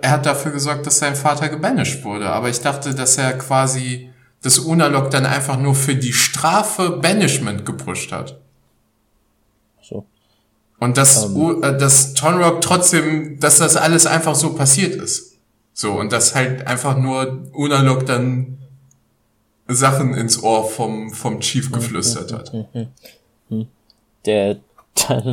[0.01, 2.29] er hat dafür gesorgt, dass sein Vater gebanished wurde.
[2.29, 4.11] Aber ich dachte, dass er quasi
[4.43, 8.39] das Unalog dann einfach nur für die Strafe Banishment gepusht hat.
[9.81, 10.05] So.
[10.77, 15.30] Und dass, U- äh, dass Tonrock trotzdem, dass das alles einfach so passiert ist.
[15.81, 18.59] So, und dass halt einfach nur Unalog dann
[19.67, 22.53] Sachen ins Ohr vom, vom Chief geflüstert hat.
[24.25, 24.59] Der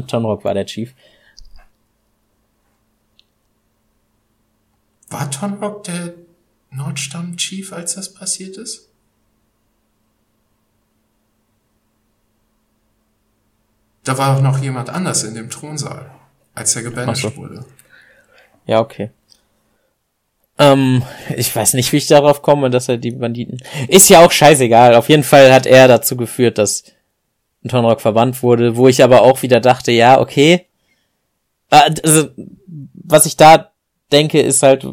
[0.07, 0.95] Tonrock war der Chief.
[5.11, 6.15] War Tonrock der
[6.71, 8.89] Nordstamm-Chief, als das passiert ist?
[14.03, 16.11] Da war auch noch jemand anders in dem Thronsaal,
[16.55, 17.37] als er Ach so.
[17.37, 17.67] wurde.
[18.65, 19.11] Ja, okay.
[20.59, 21.03] Ähm,
[21.37, 23.59] ich weiß nicht, wie ich darauf komme, dass er die Banditen.
[23.89, 24.95] Ist ja auch scheißegal.
[24.95, 26.85] Auf jeden Fall hat er dazu geführt, dass
[27.69, 30.67] Tonrock verbannt wurde, wo ich aber auch wieder dachte, ja, okay.
[31.71, 32.29] Äh, Also,
[32.95, 33.73] was ich da
[34.11, 34.87] denke, ist halt,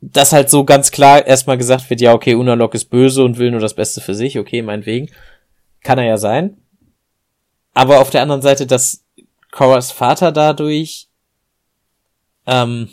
[0.00, 3.50] dass halt so ganz klar erstmal gesagt wird, ja, okay, Unalog ist böse und will
[3.50, 5.10] nur das Beste für sich, okay, meinetwegen.
[5.82, 6.56] Kann er ja sein.
[7.74, 9.04] Aber auf der anderen Seite, dass
[9.50, 11.08] Coras Vater dadurch,
[12.46, 12.88] ähm,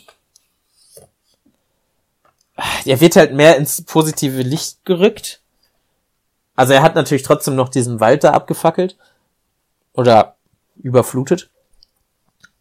[2.85, 5.41] er wird halt mehr ins positive Licht gerückt.
[6.55, 8.97] Also er hat natürlich trotzdem noch diesen Wald da abgefackelt.
[9.93, 10.37] Oder
[10.75, 11.49] überflutet.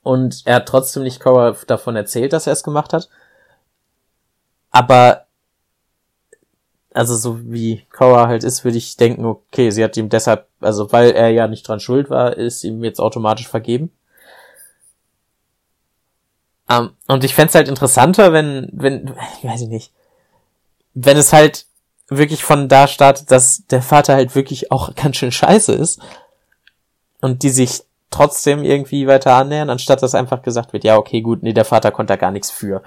[0.03, 3.09] Und er hat trotzdem nicht Cora davon erzählt, dass er es gemacht hat.
[4.71, 5.27] Aber,
[6.93, 10.93] also so wie Cora halt ist, würde ich denken, okay, sie hat ihm deshalb, also
[10.93, 13.93] weil er ja nicht dran schuld war, ist ihm jetzt automatisch vergeben.
[16.69, 19.93] Um, ähm, und ich fände halt interessanter, wenn, wenn, ich weiß ich nicht,
[20.95, 21.67] wenn es halt
[22.09, 26.01] wirklich von da startet, dass der Vater halt wirklich auch ganz schön scheiße ist
[27.21, 31.43] und die sich trotzdem irgendwie weiter annähern, anstatt dass einfach gesagt wird, ja, okay, gut,
[31.43, 32.83] nee, der Vater konnte da gar nichts für.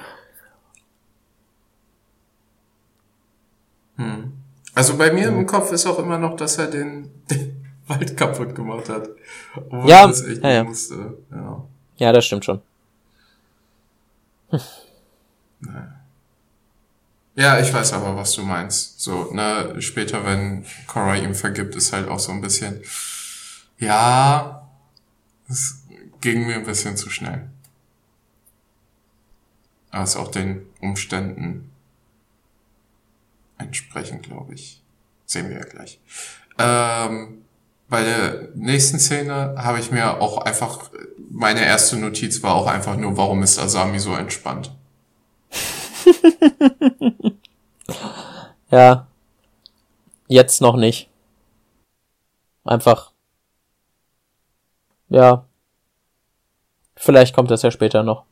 [3.97, 4.33] Hm.
[4.75, 8.53] Also bei mir im Kopf ist auch immer noch, dass er den, den Wald kaputt
[8.53, 9.09] gemacht hat.
[9.55, 10.63] Obwohl ja, das echt ja, ja.
[10.63, 11.17] Musste.
[11.31, 11.63] ja.
[11.97, 12.61] Ja, das stimmt schon.
[14.49, 14.59] Hm.
[17.35, 19.01] Ja, ich weiß aber, was du meinst.
[19.01, 22.81] So, ne, später, wenn Cora ihm vergibt, ist halt auch so ein bisschen,
[23.77, 24.69] ja,
[25.49, 25.83] es
[26.21, 27.49] ging mir ein bisschen zu schnell.
[29.91, 31.71] Aber es auch den Umständen
[33.57, 34.81] entsprechend, glaube ich.
[35.25, 35.99] Sehen wir ja gleich.
[36.57, 37.44] Ähm,
[37.87, 40.89] bei der nächsten Szene habe ich mir auch einfach,
[41.29, 44.71] meine erste Notiz war auch einfach nur, warum ist Asami so entspannt?
[48.71, 49.07] ja.
[50.27, 51.09] Jetzt noch nicht.
[52.63, 53.11] Einfach.
[55.09, 55.45] Ja.
[56.95, 58.23] Vielleicht kommt das ja später noch.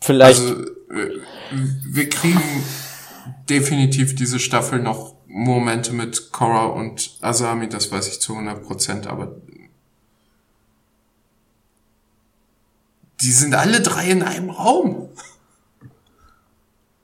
[0.00, 0.40] Vielleicht.
[0.40, 0.64] Also,
[1.84, 2.42] wir kriegen
[3.48, 9.08] definitiv diese Staffel noch Momente mit Korra und Asami, das weiß ich zu 100 Prozent,
[9.08, 9.34] aber
[13.20, 15.08] die sind alle drei in einem Raum.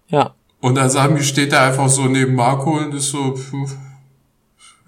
[0.07, 0.37] Ja.
[0.61, 3.37] Und Asami steht da einfach so neben Marco und ist so,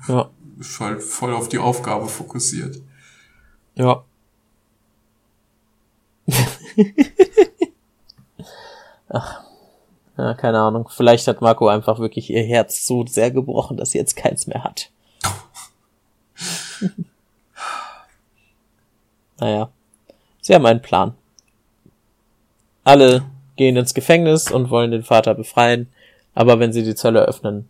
[0.06, 0.30] ja.
[0.60, 2.80] ist halt voll auf die Aufgabe fokussiert.
[3.74, 4.04] Ja.
[9.08, 9.51] Ach,
[10.22, 10.88] ja, keine Ahnung.
[10.88, 14.62] Vielleicht hat Marco einfach wirklich ihr Herz so sehr gebrochen, dass sie jetzt keins mehr
[14.62, 14.90] hat.
[19.40, 19.70] naja.
[20.40, 21.14] Sie haben einen Plan.
[22.84, 23.24] Alle
[23.56, 25.92] gehen ins Gefängnis und wollen den Vater befreien,
[26.34, 27.68] aber wenn sie die Zölle öffnen,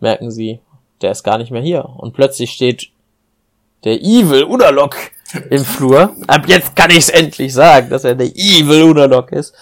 [0.00, 0.60] merken sie,
[1.00, 1.86] der ist gar nicht mehr hier.
[1.86, 2.90] Und plötzlich steht
[3.84, 4.96] der Evil Unalok
[5.50, 6.14] im Flur.
[6.26, 9.54] Ab jetzt kann ich es endlich sagen, dass er der Evil Unalok ist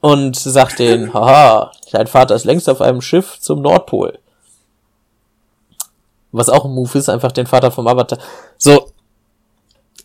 [0.00, 4.18] und sagt denen, haha, dein Vater ist längst auf einem Schiff zum Nordpol.
[6.32, 8.18] Was auch ein Move ist, einfach den Vater vom Avatar.
[8.58, 8.92] So,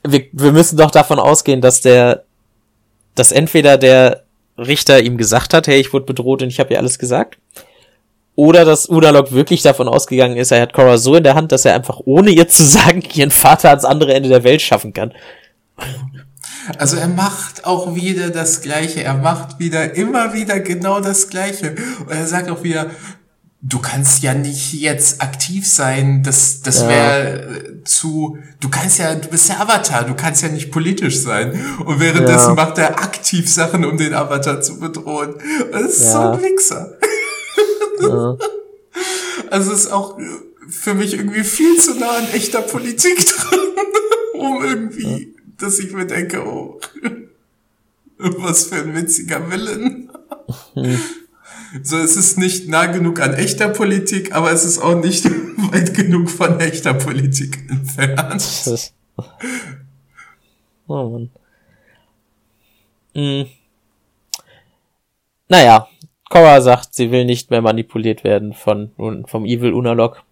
[0.04, 2.24] wir, wir müssen doch davon ausgehen, dass der,
[3.16, 4.24] dass entweder der
[4.58, 7.38] Richter ihm gesagt hat, hey, ich wurde bedroht und ich habe ihr alles gesagt,
[8.36, 11.66] oder dass Udalok wirklich davon ausgegangen ist, er hat Cora so in der Hand, dass
[11.66, 15.14] er einfach ohne ihr zu sagen, ihren Vater ans andere Ende der Welt schaffen kann.
[16.78, 19.04] Also er macht auch wieder das Gleiche.
[19.04, 21.76] Er macht wieder, immer wieder genau das Gleiche.
[22.06, 22.90] Und er sagt auch wieder,
[23.62, 26.24] du kannst ja nicht jetzt aktiv sein.
[26.24, 26.90] Das, das ja.
[26.90, 31.60] wäre zu, du kannst ja, du bist ja Avatar, du kannst ja nicht politisch sein.
[31.86, 32.56] Und währenddessen ja.
[32.56, 35.36] macht er aktiv Sachen, um den Avatar zu bedrohen.
[35.72, 36.12] Das ist ja.
[36.12, 36.98] so ein Wichser.
[39.50, 40.18] Also es ist auch
[40.68, 43.60] für mich irgendwie viel zu nah an echter Politik dran,
[44.34, 46.80] um irgendwie dass ich mir denke, oh,
[48.18, 50.12] was für ein witziger Willen.
[51.82, 55.26] So, es ist nicht nah genug an echter Politik, aber es ist auch nicht
[55.72, 58.94] weit genug von echter Politik entfernt.
[60.88, 61.32] Oh Mann.
[63.16, 63.48] Hm.
[65.50, 65.88] Naja,
[66.30, 68.92] Cora sagt, sie will nicht mehr manipuliert werden von,
[69.28, 70.24] vom Evil Unalog.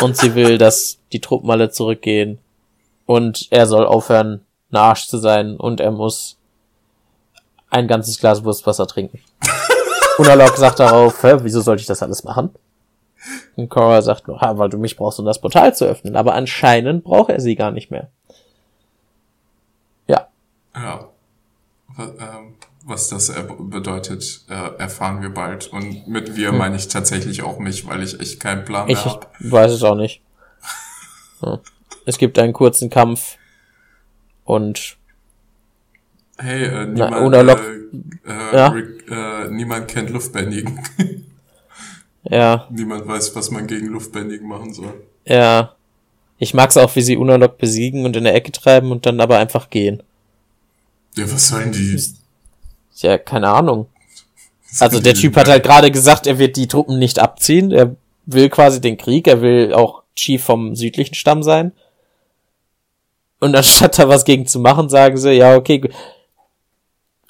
[0.00, 2.38] Und sie will, dass die Truppen alle zurückgehen
[3.10, 6.36] und er soll aufhören, ein Arsch zu sein und er muss
[7.68, 9.18] ein ganzes Glas Wurstwasser trinken.
[10.18, 12.50] Unalog sagt darauf, hä, wieso sollte ich das alles machen?
[13.56, 16.14] Und Cora sagt nur, ha, weil du mich brauchst, um das Portal zu öffnen.
[16.14, 18.10] Aber anscheinend braucht er sie gar nicht mehr.
[20.06, 20.28] Ja.
[20.76, 21.08] Ja.
[21.98, 25.66] Ähm, was das bedeutet, äh, erfahren wir bald.
[25.66, 26.58] Und mit wir hm.
[26.58, 29.26] meine ich tatsächlich auch mich, weil ich echt keinen Plan mehr habe.
[29.40, 30.22] Ich weiß es auch nicht.
[32.10, 33.36] Es gibt einen kurzen Kampf
[34.44, 34.96] und
[36.38, 37.60] hey, äh, niemand, Na, ohne Lock.
[37.60, 38.66] Äh, äh, ja.
[38.66, 40.80] Rick, äh, niemand kennt Luftbändigen.
[42.24, 42.66] ja.
[42.70, 44.92] Niemand weiß, was man gegen Luftbändigen machen soll.
[45.24, 45.76] Ja.
[46.38, 49.38] Ich mag's auch, wie sie Unalog besiegen und in der Ecke treiben und dann aber
[49.38, 50.02] einfach gehen.
[51.14, 51.96] Ja, was sollen die?
[52.96, 53.86] Ja, keine Ahnung.
[54.80, 57.70] Also der Typ hat halt gerade gesagt, er wird die Truppen nicht abziehen.
[57.70, 57.94] Er
[58.26, 59.28] will quasi den Krieg.
[59.28, 61.70] Er will auch Chief vom südlichen Stamm sein.
[63.40, 65.90] Und anstatt da was gegen zu machen, sagen sie, ja, okay,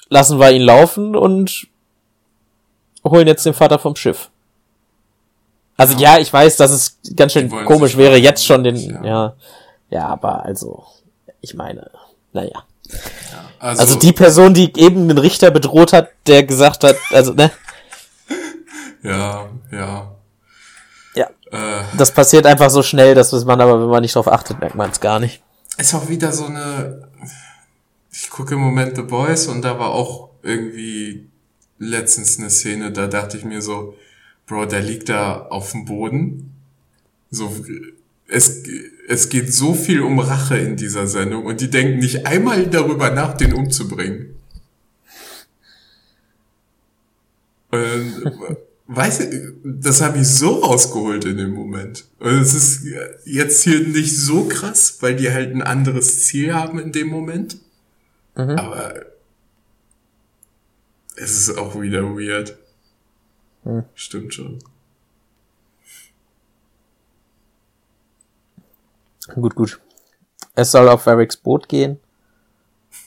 [0.09, 1.67] lassen wir ihn laufen und
[3.03, 4.29] holen jetzt den Vater vom Schiff.
[5.77, 9.03] Also ja, ich weiß, dass es ganz schön komisch wäre, jetzt schon den, ja.
[9.03, 9.33] ja,
[9.89, 10.83] ja, aber also,
[11.39, 11.89] ich meine,
[12.33, 12.63] naja.
[12.87, 17.33] Ja, also, also die Person, die eben den Richter bedroht hat, der gesagt hat, also,
[17.33, 17.51] ne?
[19.03, 20.11] Ja, ja.
[21.15, 21.25] Ja.
[21.51, 24.75] Äh, das passiert einfach so schnell, dass man aber, wenn man nicht drauf achtet, merkt
[24.75, 25.41] man es gar nicht.
[25.77, 27.09] Ist auch wieder so eine,
[28.11, 31.27] ich gucke im Moment The Boys und da war auch irgendwie
[31.79, 33.95] letztens eine Szene, da dachte ich mir so,
[34.45, 36.53] Bro, der liegt da auf dem Boden.
[37.29, 37.55] So,
[38.27, 38.63] es,
[39.07, 43.11] es geht so viel um Rache in dieser Sendung und die denken nicht einmal darüber
[43.11, 44.35] nach, den umzubringen.
[47.71, 48.57] Und,
[48.95, 52.05] weißt du, das habe ich so rausgeholt in dem Moment.
[52.19, 52.85] Und es ist
[53.25, 57.57] jetzt hier nicht so krass, weil die halt ein anderes Ziel haben in dem Moment.
[58.35, 58.51] Mhm.
[58.51, 59.05] Aber
[61.15, 62.57] es ist auch wieder weird.
[63.63, 63.83] Hm.
[63.93, 64.59] Stimmt schon.
[69.35, 69.79] Gut, gut.
[70.55, 71.99] Es soll auf Varricks Boot gehen,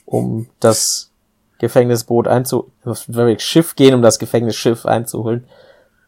[0.05, 1.11] um das
[1.59, 5.45] Gefängnisboot einzu, auf Varricks Schiff gehen, um das Gefängnisschiff einzuholen.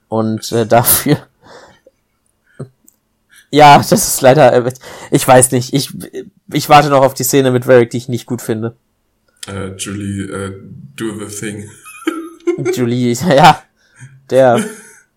[0.07, 1.17] Und äh, dafür,
[3.49, 4.71] ja, das ist leider, äh,
[5.11, 5.91] ich weiß nicht, ich,
[6.51, 8.75] ich warte noch auf die Szene mit Varric, die ich nicht gut finde.
[9.47, 10.51] Uh, Julie, uh,
[10.95, 11.69] do the thing.
[12.73, 13.61] Julie, ja,
[14.29, 14.63] der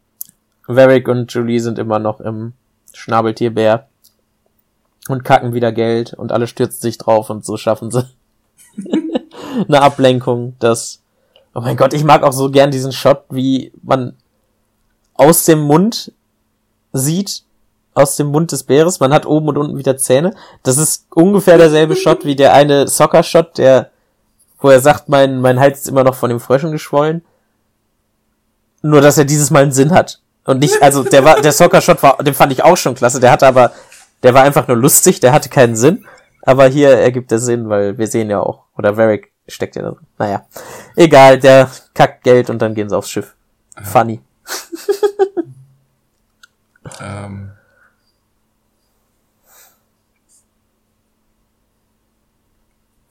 [0.66, 2.53] Varric und Julie sind immer noch im
[2.92, 3.88] Schnabeltierbär
[5.09, 8.09] und kacken wieder Geld und alle stürzen sich drauf und so schaffen sie
[9.66, 11.03] eine Ablenkung, dass
[11.53, 14.14] Oh mein Gott, ich mag auch so gern diesen Shot, wie man
[15.20, 16.12] aus dem Mund
[16.94, 17.42] sieht,
[17.92, 19.00] aus dem Mund des Bäres.
[19.00, 20.35] Man hat oben und unten wieder Zähne.
[20.62, 23.90] Das ist ungefähr derselbe Shot wie der eine Soccer-Shot, der,
[24.61, 27.22] wo er sagt, mein, mein Hals ist immer noch von dem Fröschen geschwollen.
[28.80, 30.22] Nur, dass er dieses Mal einen Sinn hat.
[30.46, 33.20] Und nicht, also der war, der Soccer-Shot war, den fand ich auch schon klasse.
[33.20, 33.72] Der hatte aber,
[34.22, 36.06] der war einfach nur lustig, der hatte keinen Sinn.
[36.42, 39.90] Aber hier ergibt er Sinn, weil wir sehen ja auch, oder Varric steckt ja da
[39.90, 40.06] drin.
[40.16, 40.46] Naja.
[40.96, 43.35] Egal, der kackt Geld und dann gehen sie aufs Schiff.
[43.76, 43.85] Ja.
[43.85, 44.22] Funny.
[47.00, 47.52] ähm.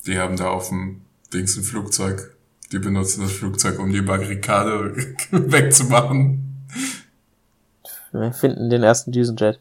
[0.05, 2.35] Die haben da auf dem Dings ein Flugzeug
[2.71, 4.95] die benutzen das Flugzeug, um die Barrikade
[5.31, 6.67] wegzumachen.
[8.11, 9.59] Wir finden den ersten Düsenjet.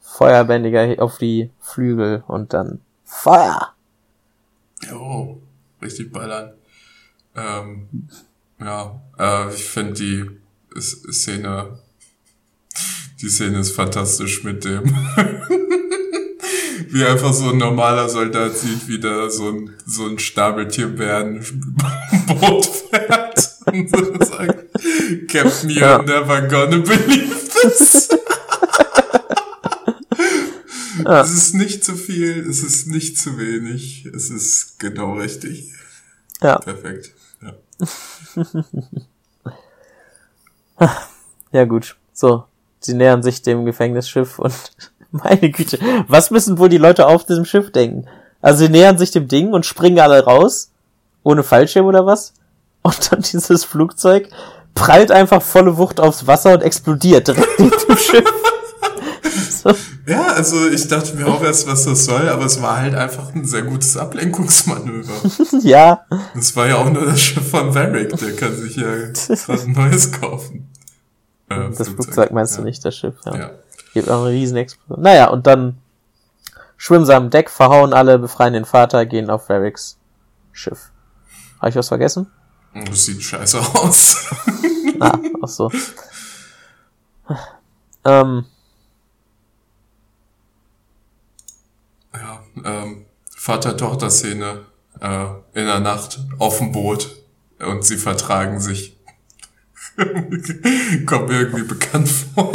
[0.00, 3.74] Feuerbändiger auf die Flügel und dann Feuer!
[4.92, 5.38] Oh,
[5.80, 6.52] richtig ballern.
[7.34, 7.88] Ähm,
[8.58, 10.30] ja, äh, ich finde die
[10.78, 11.78] Szene,
[13.20, 14.84] die Szene ist fantastisch mit dem
[16.90, 21.40] wie einfach so ein normaler Soldat sieht, wie da so ein, so ein Stabeltierbären
[22.26, 24.64] Boot fährt und so sagt,
[25.28, 26.02] Captain, you're ja.
[26.02, 28.08] never gonna believe this.
[31.04, 31.20] ja.
[31.20, 35.72] Es ist nicht zu viel, es ist nicht zu wenig, es ist genau richtig.
[36.40, 36.58] Ja.
[36.58, 37.12] Perfekt.
[37.42, 37.54] Ja.
[41.52, 42.47] ja gut, so,
[42.80, 44.54] sie nähern sich dem Gefängnisschiff und
[45.10, 45.78] meine Güte.
[46.06, 48.06] Was müssen wohl die Leute auf diesem Schiff denken?
[48.40, 50.70] Also sie nähern sich dem Ding und springen alle raus.
[51.22, 52.34] Ohne Fallschirm oder was?
[52.82, 54.28] Und dann dieses Flugzeug
[54.74, 58.24] prallt einfach volle Wucht aufs Wasser und explodiert direkt neben dem Schiff.
[59.50, 59.74] So.
[60.06, 63.34] Ja, also ich dachte mir auch erst, was das soll, aber es war halt einfach
[63.34, 65.12] ein sehr gutes Ablenkungsmanöver.
[65.62, 66.04] ja.
[66.34, 70.12] Das war ja auch nur das Schiff von Varric, der kann sich ja ein neues
[70.12, 70.70] kaufen.
[71.48, 72.58] Äh, das Flugzeug, Flugzeug meinst ja.
[72.60, 73.36] du nicht, das Schiff, ja.
[73.36, 73.50] ja.
[73.94, 75.02] Gibt auch eine riesen Explosion.
[75.02, 75.78] Naja, und dann
[76.76, 79.98] schwimmen sie am Deck, verhauen alle, befreien den Vater, gehen auf Varricks
[80.52, 80.90] Schiff.
[81.58, 82.30] Habe ich was vergessen?
[82.86, 84.26] Das sieht scheiße aus.
[85.00, 85.70] ah, ach so.
[88.04, 88.44] Ähm.
[92.14, 94.66] Ja, ähm, Vater-Tochter-Szene
[95.00, 95.24] äh,
[95.54, 97.16] in der Nacht auf dem Boot
[97.58, 98.97] und sie vertragen sich.
[101.06, 102.52] Kommt mir irgendwie bekannt vor.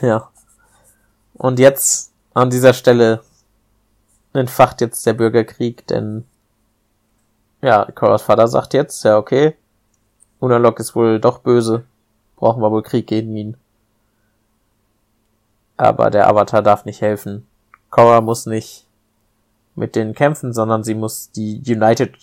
[0.00, 0.30] ja.
[1.34, 3.22] Und jetzt an dieser Stelle
[4.32, 6.24] entfacht jetzt der Bürgerkrieg, denn
[7.60, 9.56] ja, Korras Vater sagt jetzt, ja okay,
[10.40, 11.84] Unalog ist wohl doch böse,
[12.36, 13.56] brauchen wir wohl Krieg gegen ihn.
[15.76, 17.46] Aber der Avatar darf nicht helfen.
[17.90, 18.86] Korra muss nicht
[19.74, 22.16] mit denen kämpfen, sondern sie muss die United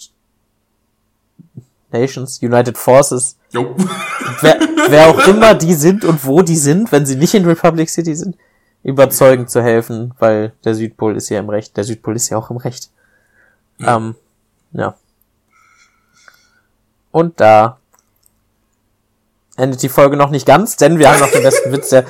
[1.93, 7.15] Nations, United Forces, wer, wer auch immer die sind und wo die sind, wenn sie
[7.15, 8.37] nicht in Republic City sind,
[8.83, 11.77] überzeugend zu helfen, weil der Südpol ist ja im Recht.
[11.77, 12.89] Der Südpol ist ja auch im Recht.
[13.77, 13.97] Ja.
[13.97, 14.15] Ähm,
[14.73, 14.95] ja.
[17.11, 17.77] Und da
[19.57, 22.05] endet die Folge noch nicht ganz, denn wir haben noch den besten Witz der,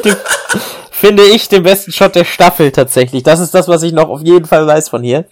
[0.90, 3.22] finde ich, den besten Shot der Staffel tatsächlich.
[3.22, 5.24] Das ist das, was ich noch auf jeden Fall weiß von hier.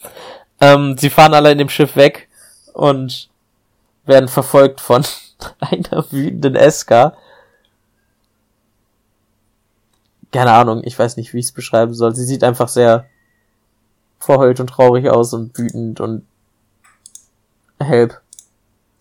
[0.60, 2.28] Ähm, sie fahren alle in dem Schiff weg
[2.72, 3.28] und
[4.06, 5.04] werden verfolgt von
[5.60, 7.16] einer wütenden Eska.
[10.32, 12.14] Keine Ahnung, ich weiß nicht, wie ich es beschreiben soll.
[12.14, 13.06] Sie sieht einfach sehr
[14.18, 16.26] verheult und traurig aus und wütend und
[17.78, 18.20] help.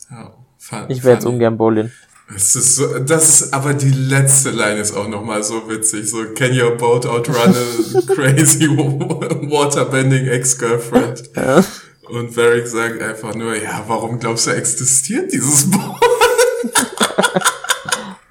[0.10, 1.92] Ja, fand, ich wäre jetzt ungern Bolin.
[2.34, 6.10] Es ist so, das ist, aber die letzte Line ist auch nochmal so witzig.
[6.10, 11.30] So, can your boat outrun a crazy waterbending ex-girlfriend?
[11.36, 11.64] Ja.
[12.10, 15.82] Und Varric sagt einfach nur, ja, warum glaubst du, existiert dieses Boot?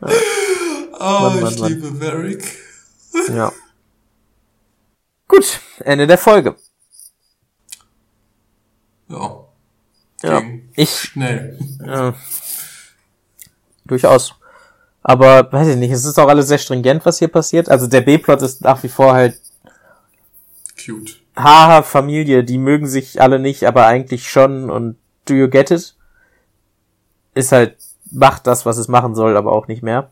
[0.00, 1.72] oh, Mann, Mann, ich Mann.
[1.72, 2.44] liebe Varric.
[3.28, 3.52] ja.
[5.26, 6.54] Gut, Ende der Folge.
[9.08, 9.44] Ja.
[10.22, 10.42] Ja,
[10.74, 10.90] ich.
[10.90, 11.58] Schnell.
[11.84, 12.14] Ja.
[13.84, 14.34] Durchaus.
[15.02, 17.68] Aber weiß ich nicht, es ist auch alles sehr stringent, was hier passiert.
[17.68, 19.38] Also der B-Plot ist nach wie vor halt
[20.82, 21.23] cute.
[21.36, 25.94] Haha, Familie, die mögen sich alle nicht, aber eigentlich schon und do you get it?
[27.34, 27.76] Ist halt,
[28.10, 30.10] macht das, was es machen soll, aber auch nicht mehr.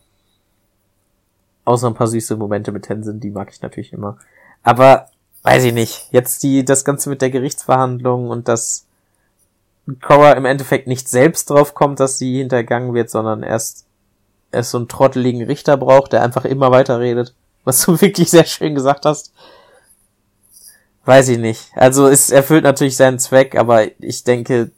[1.65, 4.19] Außer ein paar süße Momente mit Tenzin, die mag ich natürlich immer.
[4.65, 5.09] Aber,
[5.45, 8.87] weiß ich nicht, jetzt die, das Ganze mit der Gerichtsverhandlung und dass
[10.01, 13.87] Korra im Endeffekt nicht selbst drauf kommt, dass sie hintergangen wird, sondern erst,
[14.51, 17.35] erst so einen trotteligen Richter braucht, der einfach immer weiterredet.
[17.65, 19.33] Was du wirklich sehr schön gesagt hast.
[21.05, 21.71] Weiß ich nicht.
[21.75, 24.71] Also es erfüllt natürlich seinen Zweck, aber ich denke,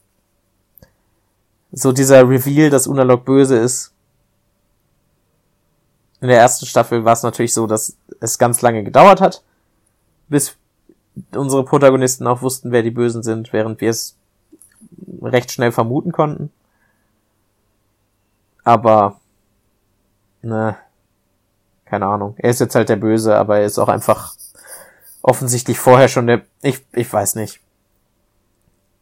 [1.71, 3.93] so dieser Reveal, dass Unalog böse ist.
[6.21, 9.43] In der ersten Staffel war es natürlich so, dass es ganz lange gedauert hat,
[10.29, 10.57] bis
[11.35, 14.17] unsere Protagonisten auch wussten, wer die Bösen sind, während wir es
[15.21, 16.51] recht schnell vermuten konnten.
[18.63, 19.21] Aber,
[20.41, 20.77] ne,
[21.85, 22.35] keine Ahnung.
[22.39, 24.35] Er ist jetzt halt der Böse, aber er ist auch einfach
[25.25, 27.61] offensichtlich vorher schon der, ich, ich weiß nicht.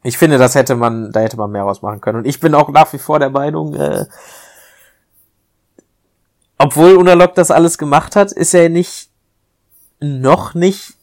[0.04, 2.18] Ich finde, das hätte man, da hätte man mehr rausmachen können.
[2.18, 4.06] Und ich bin auch nach wie vor der Meinung, äh,
[6.58, 9.10] obwohl Unalog das alles gemacht hat, ist er nicht,
[10.00, 10.94] noch nicht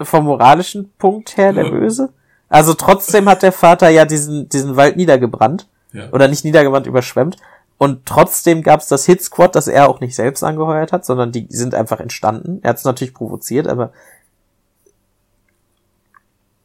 [0.00, 2.12] vom moralischen Punkt her der Böse.
[2.48, 5.68] Also trotzdem hat der Vater ja diesen, diesen Wald niedergebrannt.
[5.92, 6.10] Ja.
[6.10, 7.36] Oder nicht niedergebrannt, überschwemmt.
[7.76, 11.48] Und trotzdem gab's das Hit Squad, das er auch nicht selbst angeheuert hat, sondern die
[11.50, 12.60] sind einfach entstanden.
[12.62, 13.92] Er hat es natürlich provoziert, aber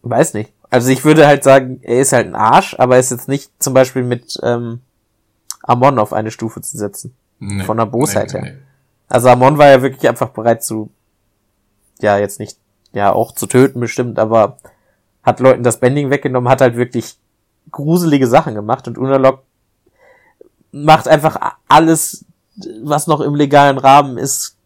[0.02, 0.54] weiß nicht.
[0.70, 3.52] Also ich würde halt sagen, er ist halt ein Arsch, aber er ist jetzt nicht
[3.60, 4.82] zum Beispiel mit ähm,
[5.64, 7.16] Amon auf eine Stufe zu setzen.
[7.40, 8.52] Nee, von der Bosheit nee, her.
[8.54, 8.58] Nee.
[9.08, 10.92] Also Amon war ja wirklich einfach bereit zu,
[12.00, 12.58] ja, jetzt nicht,
[12.94, 14.58] ja, auch zu töten bestimmt, aber
[15.24, 17.18] hat Leuten das Bending weggenommen, hat halt wirklich
[17.72, 19.44] gruselige Sachen gemacht und Unalog
[20.72, 22.26] macht einfach alles,
[22.84, 24.58] was noch im legalen Rahmen ist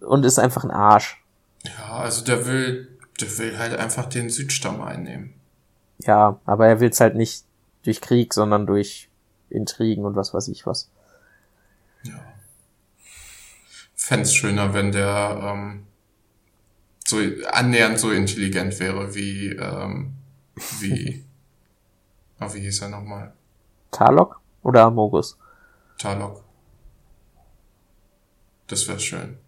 [0.00, 1.22] und ist einfach ein Arsch.
[1.64, 5.34] Ja, also der will der will halt einfach den Südstamm einnehmen.
[5.98, 7.44] Ja, aber er will's halt nicht
[7.82, 9.08] durch Krieg, sondern durch
[9.48, 10.90] Intrigen und was weiß ich was.
[12.02, 12.20] Ja.
[13.94, 15.86] Fände schöner, wenn der ähm,
[17.06, 17.18] so
[17.50, 20.14] annähernd so intelligent wäre wie ähm,
[20.80, 21.24] wie
[22.40, 23.32] oh, wie hieß er nochmal?
[23.90, 25.38] Talok oder Amogus?
[25.98, 26.44] Talok.
[28.66, 29.38] Das wäre schön.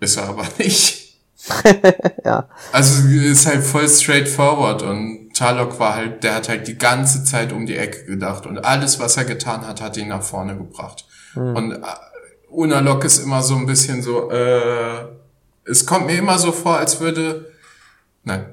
[0.00, 1.03] Ist er aber nicht.
[2.24, 2.48] ja.
[2.72, 7.52] Also ist halt voll straightforward und Tarlok war halt, der hat halt die ganze Zeit
[7.52, 11.04] um die Ecke gedacht und alles, was er getan hat, hat ihn nach vorne gebracht.
[11.34, 11.56] Mhm.
[11.56, 11.78] Und äh,
[12.48, 15.06] Unalok ist immer so ein bisschen so, äh,
[15.64, 17.52] es kommt mir immer so vor, als würde,
[18.22, 18.46] nein,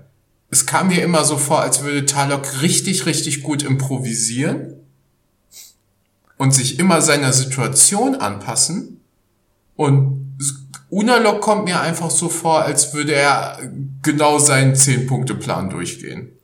[0.49, 4.75] es kam mir immer so vor, als würde Tarlok richtig, richtig gut improvisieren
[6.37, 9.01] und sich immer seiner Situation anpassen
[9.75, 10.20] und
[10.91, 13.57] Unalog kommt mir einfach so vor, als würde er
[14.03, 16.37] genau seinen Zehn-Punkte-Plan durchgehen.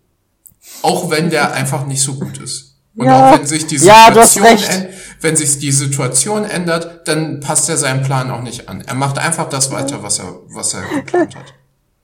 [0.82, 2.78] Auch wenn der einfach nicht so gut ist.
[2.96, 3.30] Und ja.
[3.30, 4.86] auch wenn sich die Situation, ja,
[5.20, 8.82] wenn sich die Situation ändert, dann passt er seinen Plan auch nicht an.
[8.82, 11.54] Er macht einfach das weiter, was er, was er geplant hat.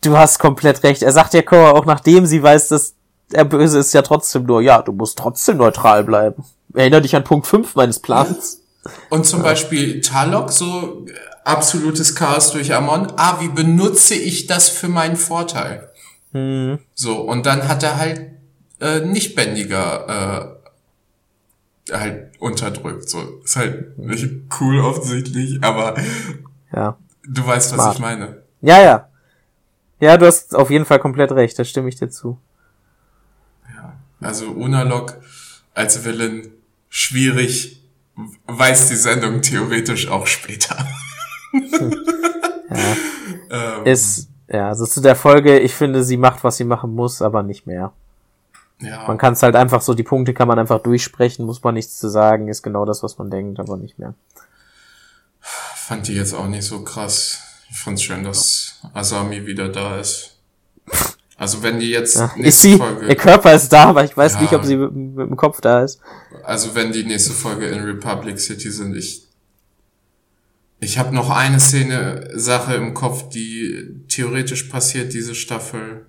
[0.01, 1.01] du hast komplett recht.
[1.01, 2.93] Er sagt ja Korra auch nachdem sie weiß, dass
[3.31, 6.43] er böse ist, ja trotzdem nur, ja, du musst trotzdem neutral bleiben.
[6.73, 8.59] Erinner dich an Punkt 5 meines Plans.
[9.09, 11.05] Und zum Beispiel Talok, so
[11.45, 13.11] absolutes Chaos durch Amon.
[13.17, 15.89] Ah, wie benutze ich das für meinen Vorteil?
[16.31, 16.79] Hm.
[16.93, 18.31] So, und dann hat er halt
[18.79, 20.57] äh, nicht bändiger
[21.89, 23.09] äh, halt unterdrückt.
[23.09, 24.27] So, ist halt nicht
[24.59, 25.95] cool offensichtlich, aber
[26.75, 26.97] Ja.
[27.27, 27.95] du weißt, was Smart.
[27.95, 28.43] ich meine.
[28.61, 29.09] Ja, ja.
[29.99, 32.37] Ja, du hast auf jeden Fall komplett recht, da stimme ich dir zu.
[34.19, 35.17] Also Unalog
[35.73, 36.49] als Villain
[36.89, 37.81] schwierig,
[38.47, 40.87] weiß die Sendung theoretisch auch später.
[43.49, 47.21] Ähm, Ist, ja, also zu der Folge, ich finde, sie macht, was sie machen muss,
[47.21, 47.93] aber nicht mehr.
[48.81, 51.75] ja, Man kann es halt einfach so, die Punkte kann man einfach durchsprechen, muss man
[51.75, 54.13] nichts zu sagen, ist genau das, was man denkt, aber nicht mehr.
[55.39, 57.39] fand die jetzt auch nicht so krass.
[57.69, 60.37] Ich fand's schön, dass Asami wieder da ist.
[61.37, 64.15] Also wenn die jetzt Ja, ist nächste sie, Folge, ihr Körper ist da, aber ich
[64.15, 64.41] weiß Ja.
[64.41, 65.99] nicht, ob sie mit, mit dem Kopf da ist.
[66.43, 69.23] also wenn die nächste Folge in Republic City sind, ich
[70.83, 76.05] ich habe noch eine Szene Sache im Kopf, die theoretisch passiert diese Staffel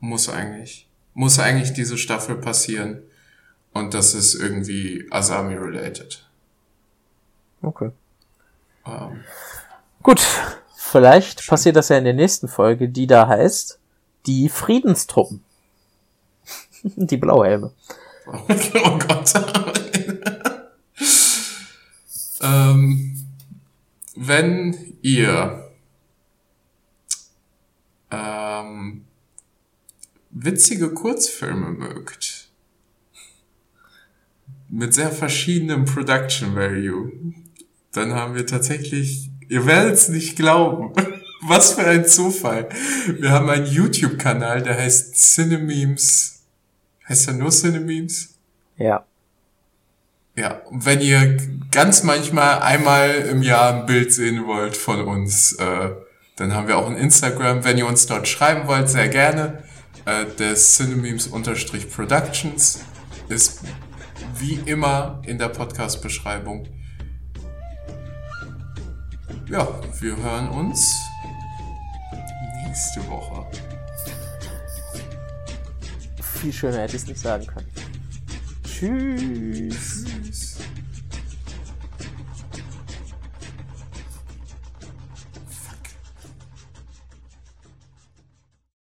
[0.00, 3.02] muss eigentlich muss eigentlich diese Staffel passieren
[3.72, 6.26] und das ist irgendwie Asami related.
[7.62, 7.90] Okay.
[8.86, 9.20] Ähm,
[10.02, 10.20] Gut,
[10.74, 13.78] vielleicht passiert das ja in der nächsten Folge, die da heißt,
[14.26, 15.44] die Friedenstruppen.
[16.82, 17.72] die Blauhelme.
[18.26, 19.32] oh Gott.
[22.42, 23.01] ähm,
[24.26, 25.68] wenn ihr
[28.10, 29.04] ähm,
[30.30, 32.50] witzige Kurzfilme mögt,
[34.68, 37.12] mit sehr verschiedenem Production Value,
[37.92, 40.92] dann haben wir tatsächlich, ihr werdet es nicht glauben,
[41.42, 42.68] was für ein Zufall.
[43.18, 46.44] Wir haben einen YouTube-Kanal, der heißt Cinememes.
[47.08, 48.38] Heißt er nur Cinememes?
[48.76, 49.04] Ja.
[50.34, 51.36] Ja, wenn ihr
[51.70, 55.90] ganz manchmal einmal im Jahr ein Bild sehen wollt von uns, äh,
[56.36, 57.64] dann haben wir auch ein Instagram.
[57.64, 59.62] Wenn ihr uns dort schreiben wollt, sehr gerne.
[60.06, 62.80] Äh, der Cinememes-Productions
[63.28, 63.60] ist
[64.38, 66.66] wie immer in der Podcast-Beschreibung.
[69.50, 69.68] Ja,
[70.00, 70.94] wir hören uns
[72.66, 73.44] nächste Woche.
[76.40, 77.81] Viel schöner hätte ich es nicht sagen können.
[78.82, 80.51] Tchau.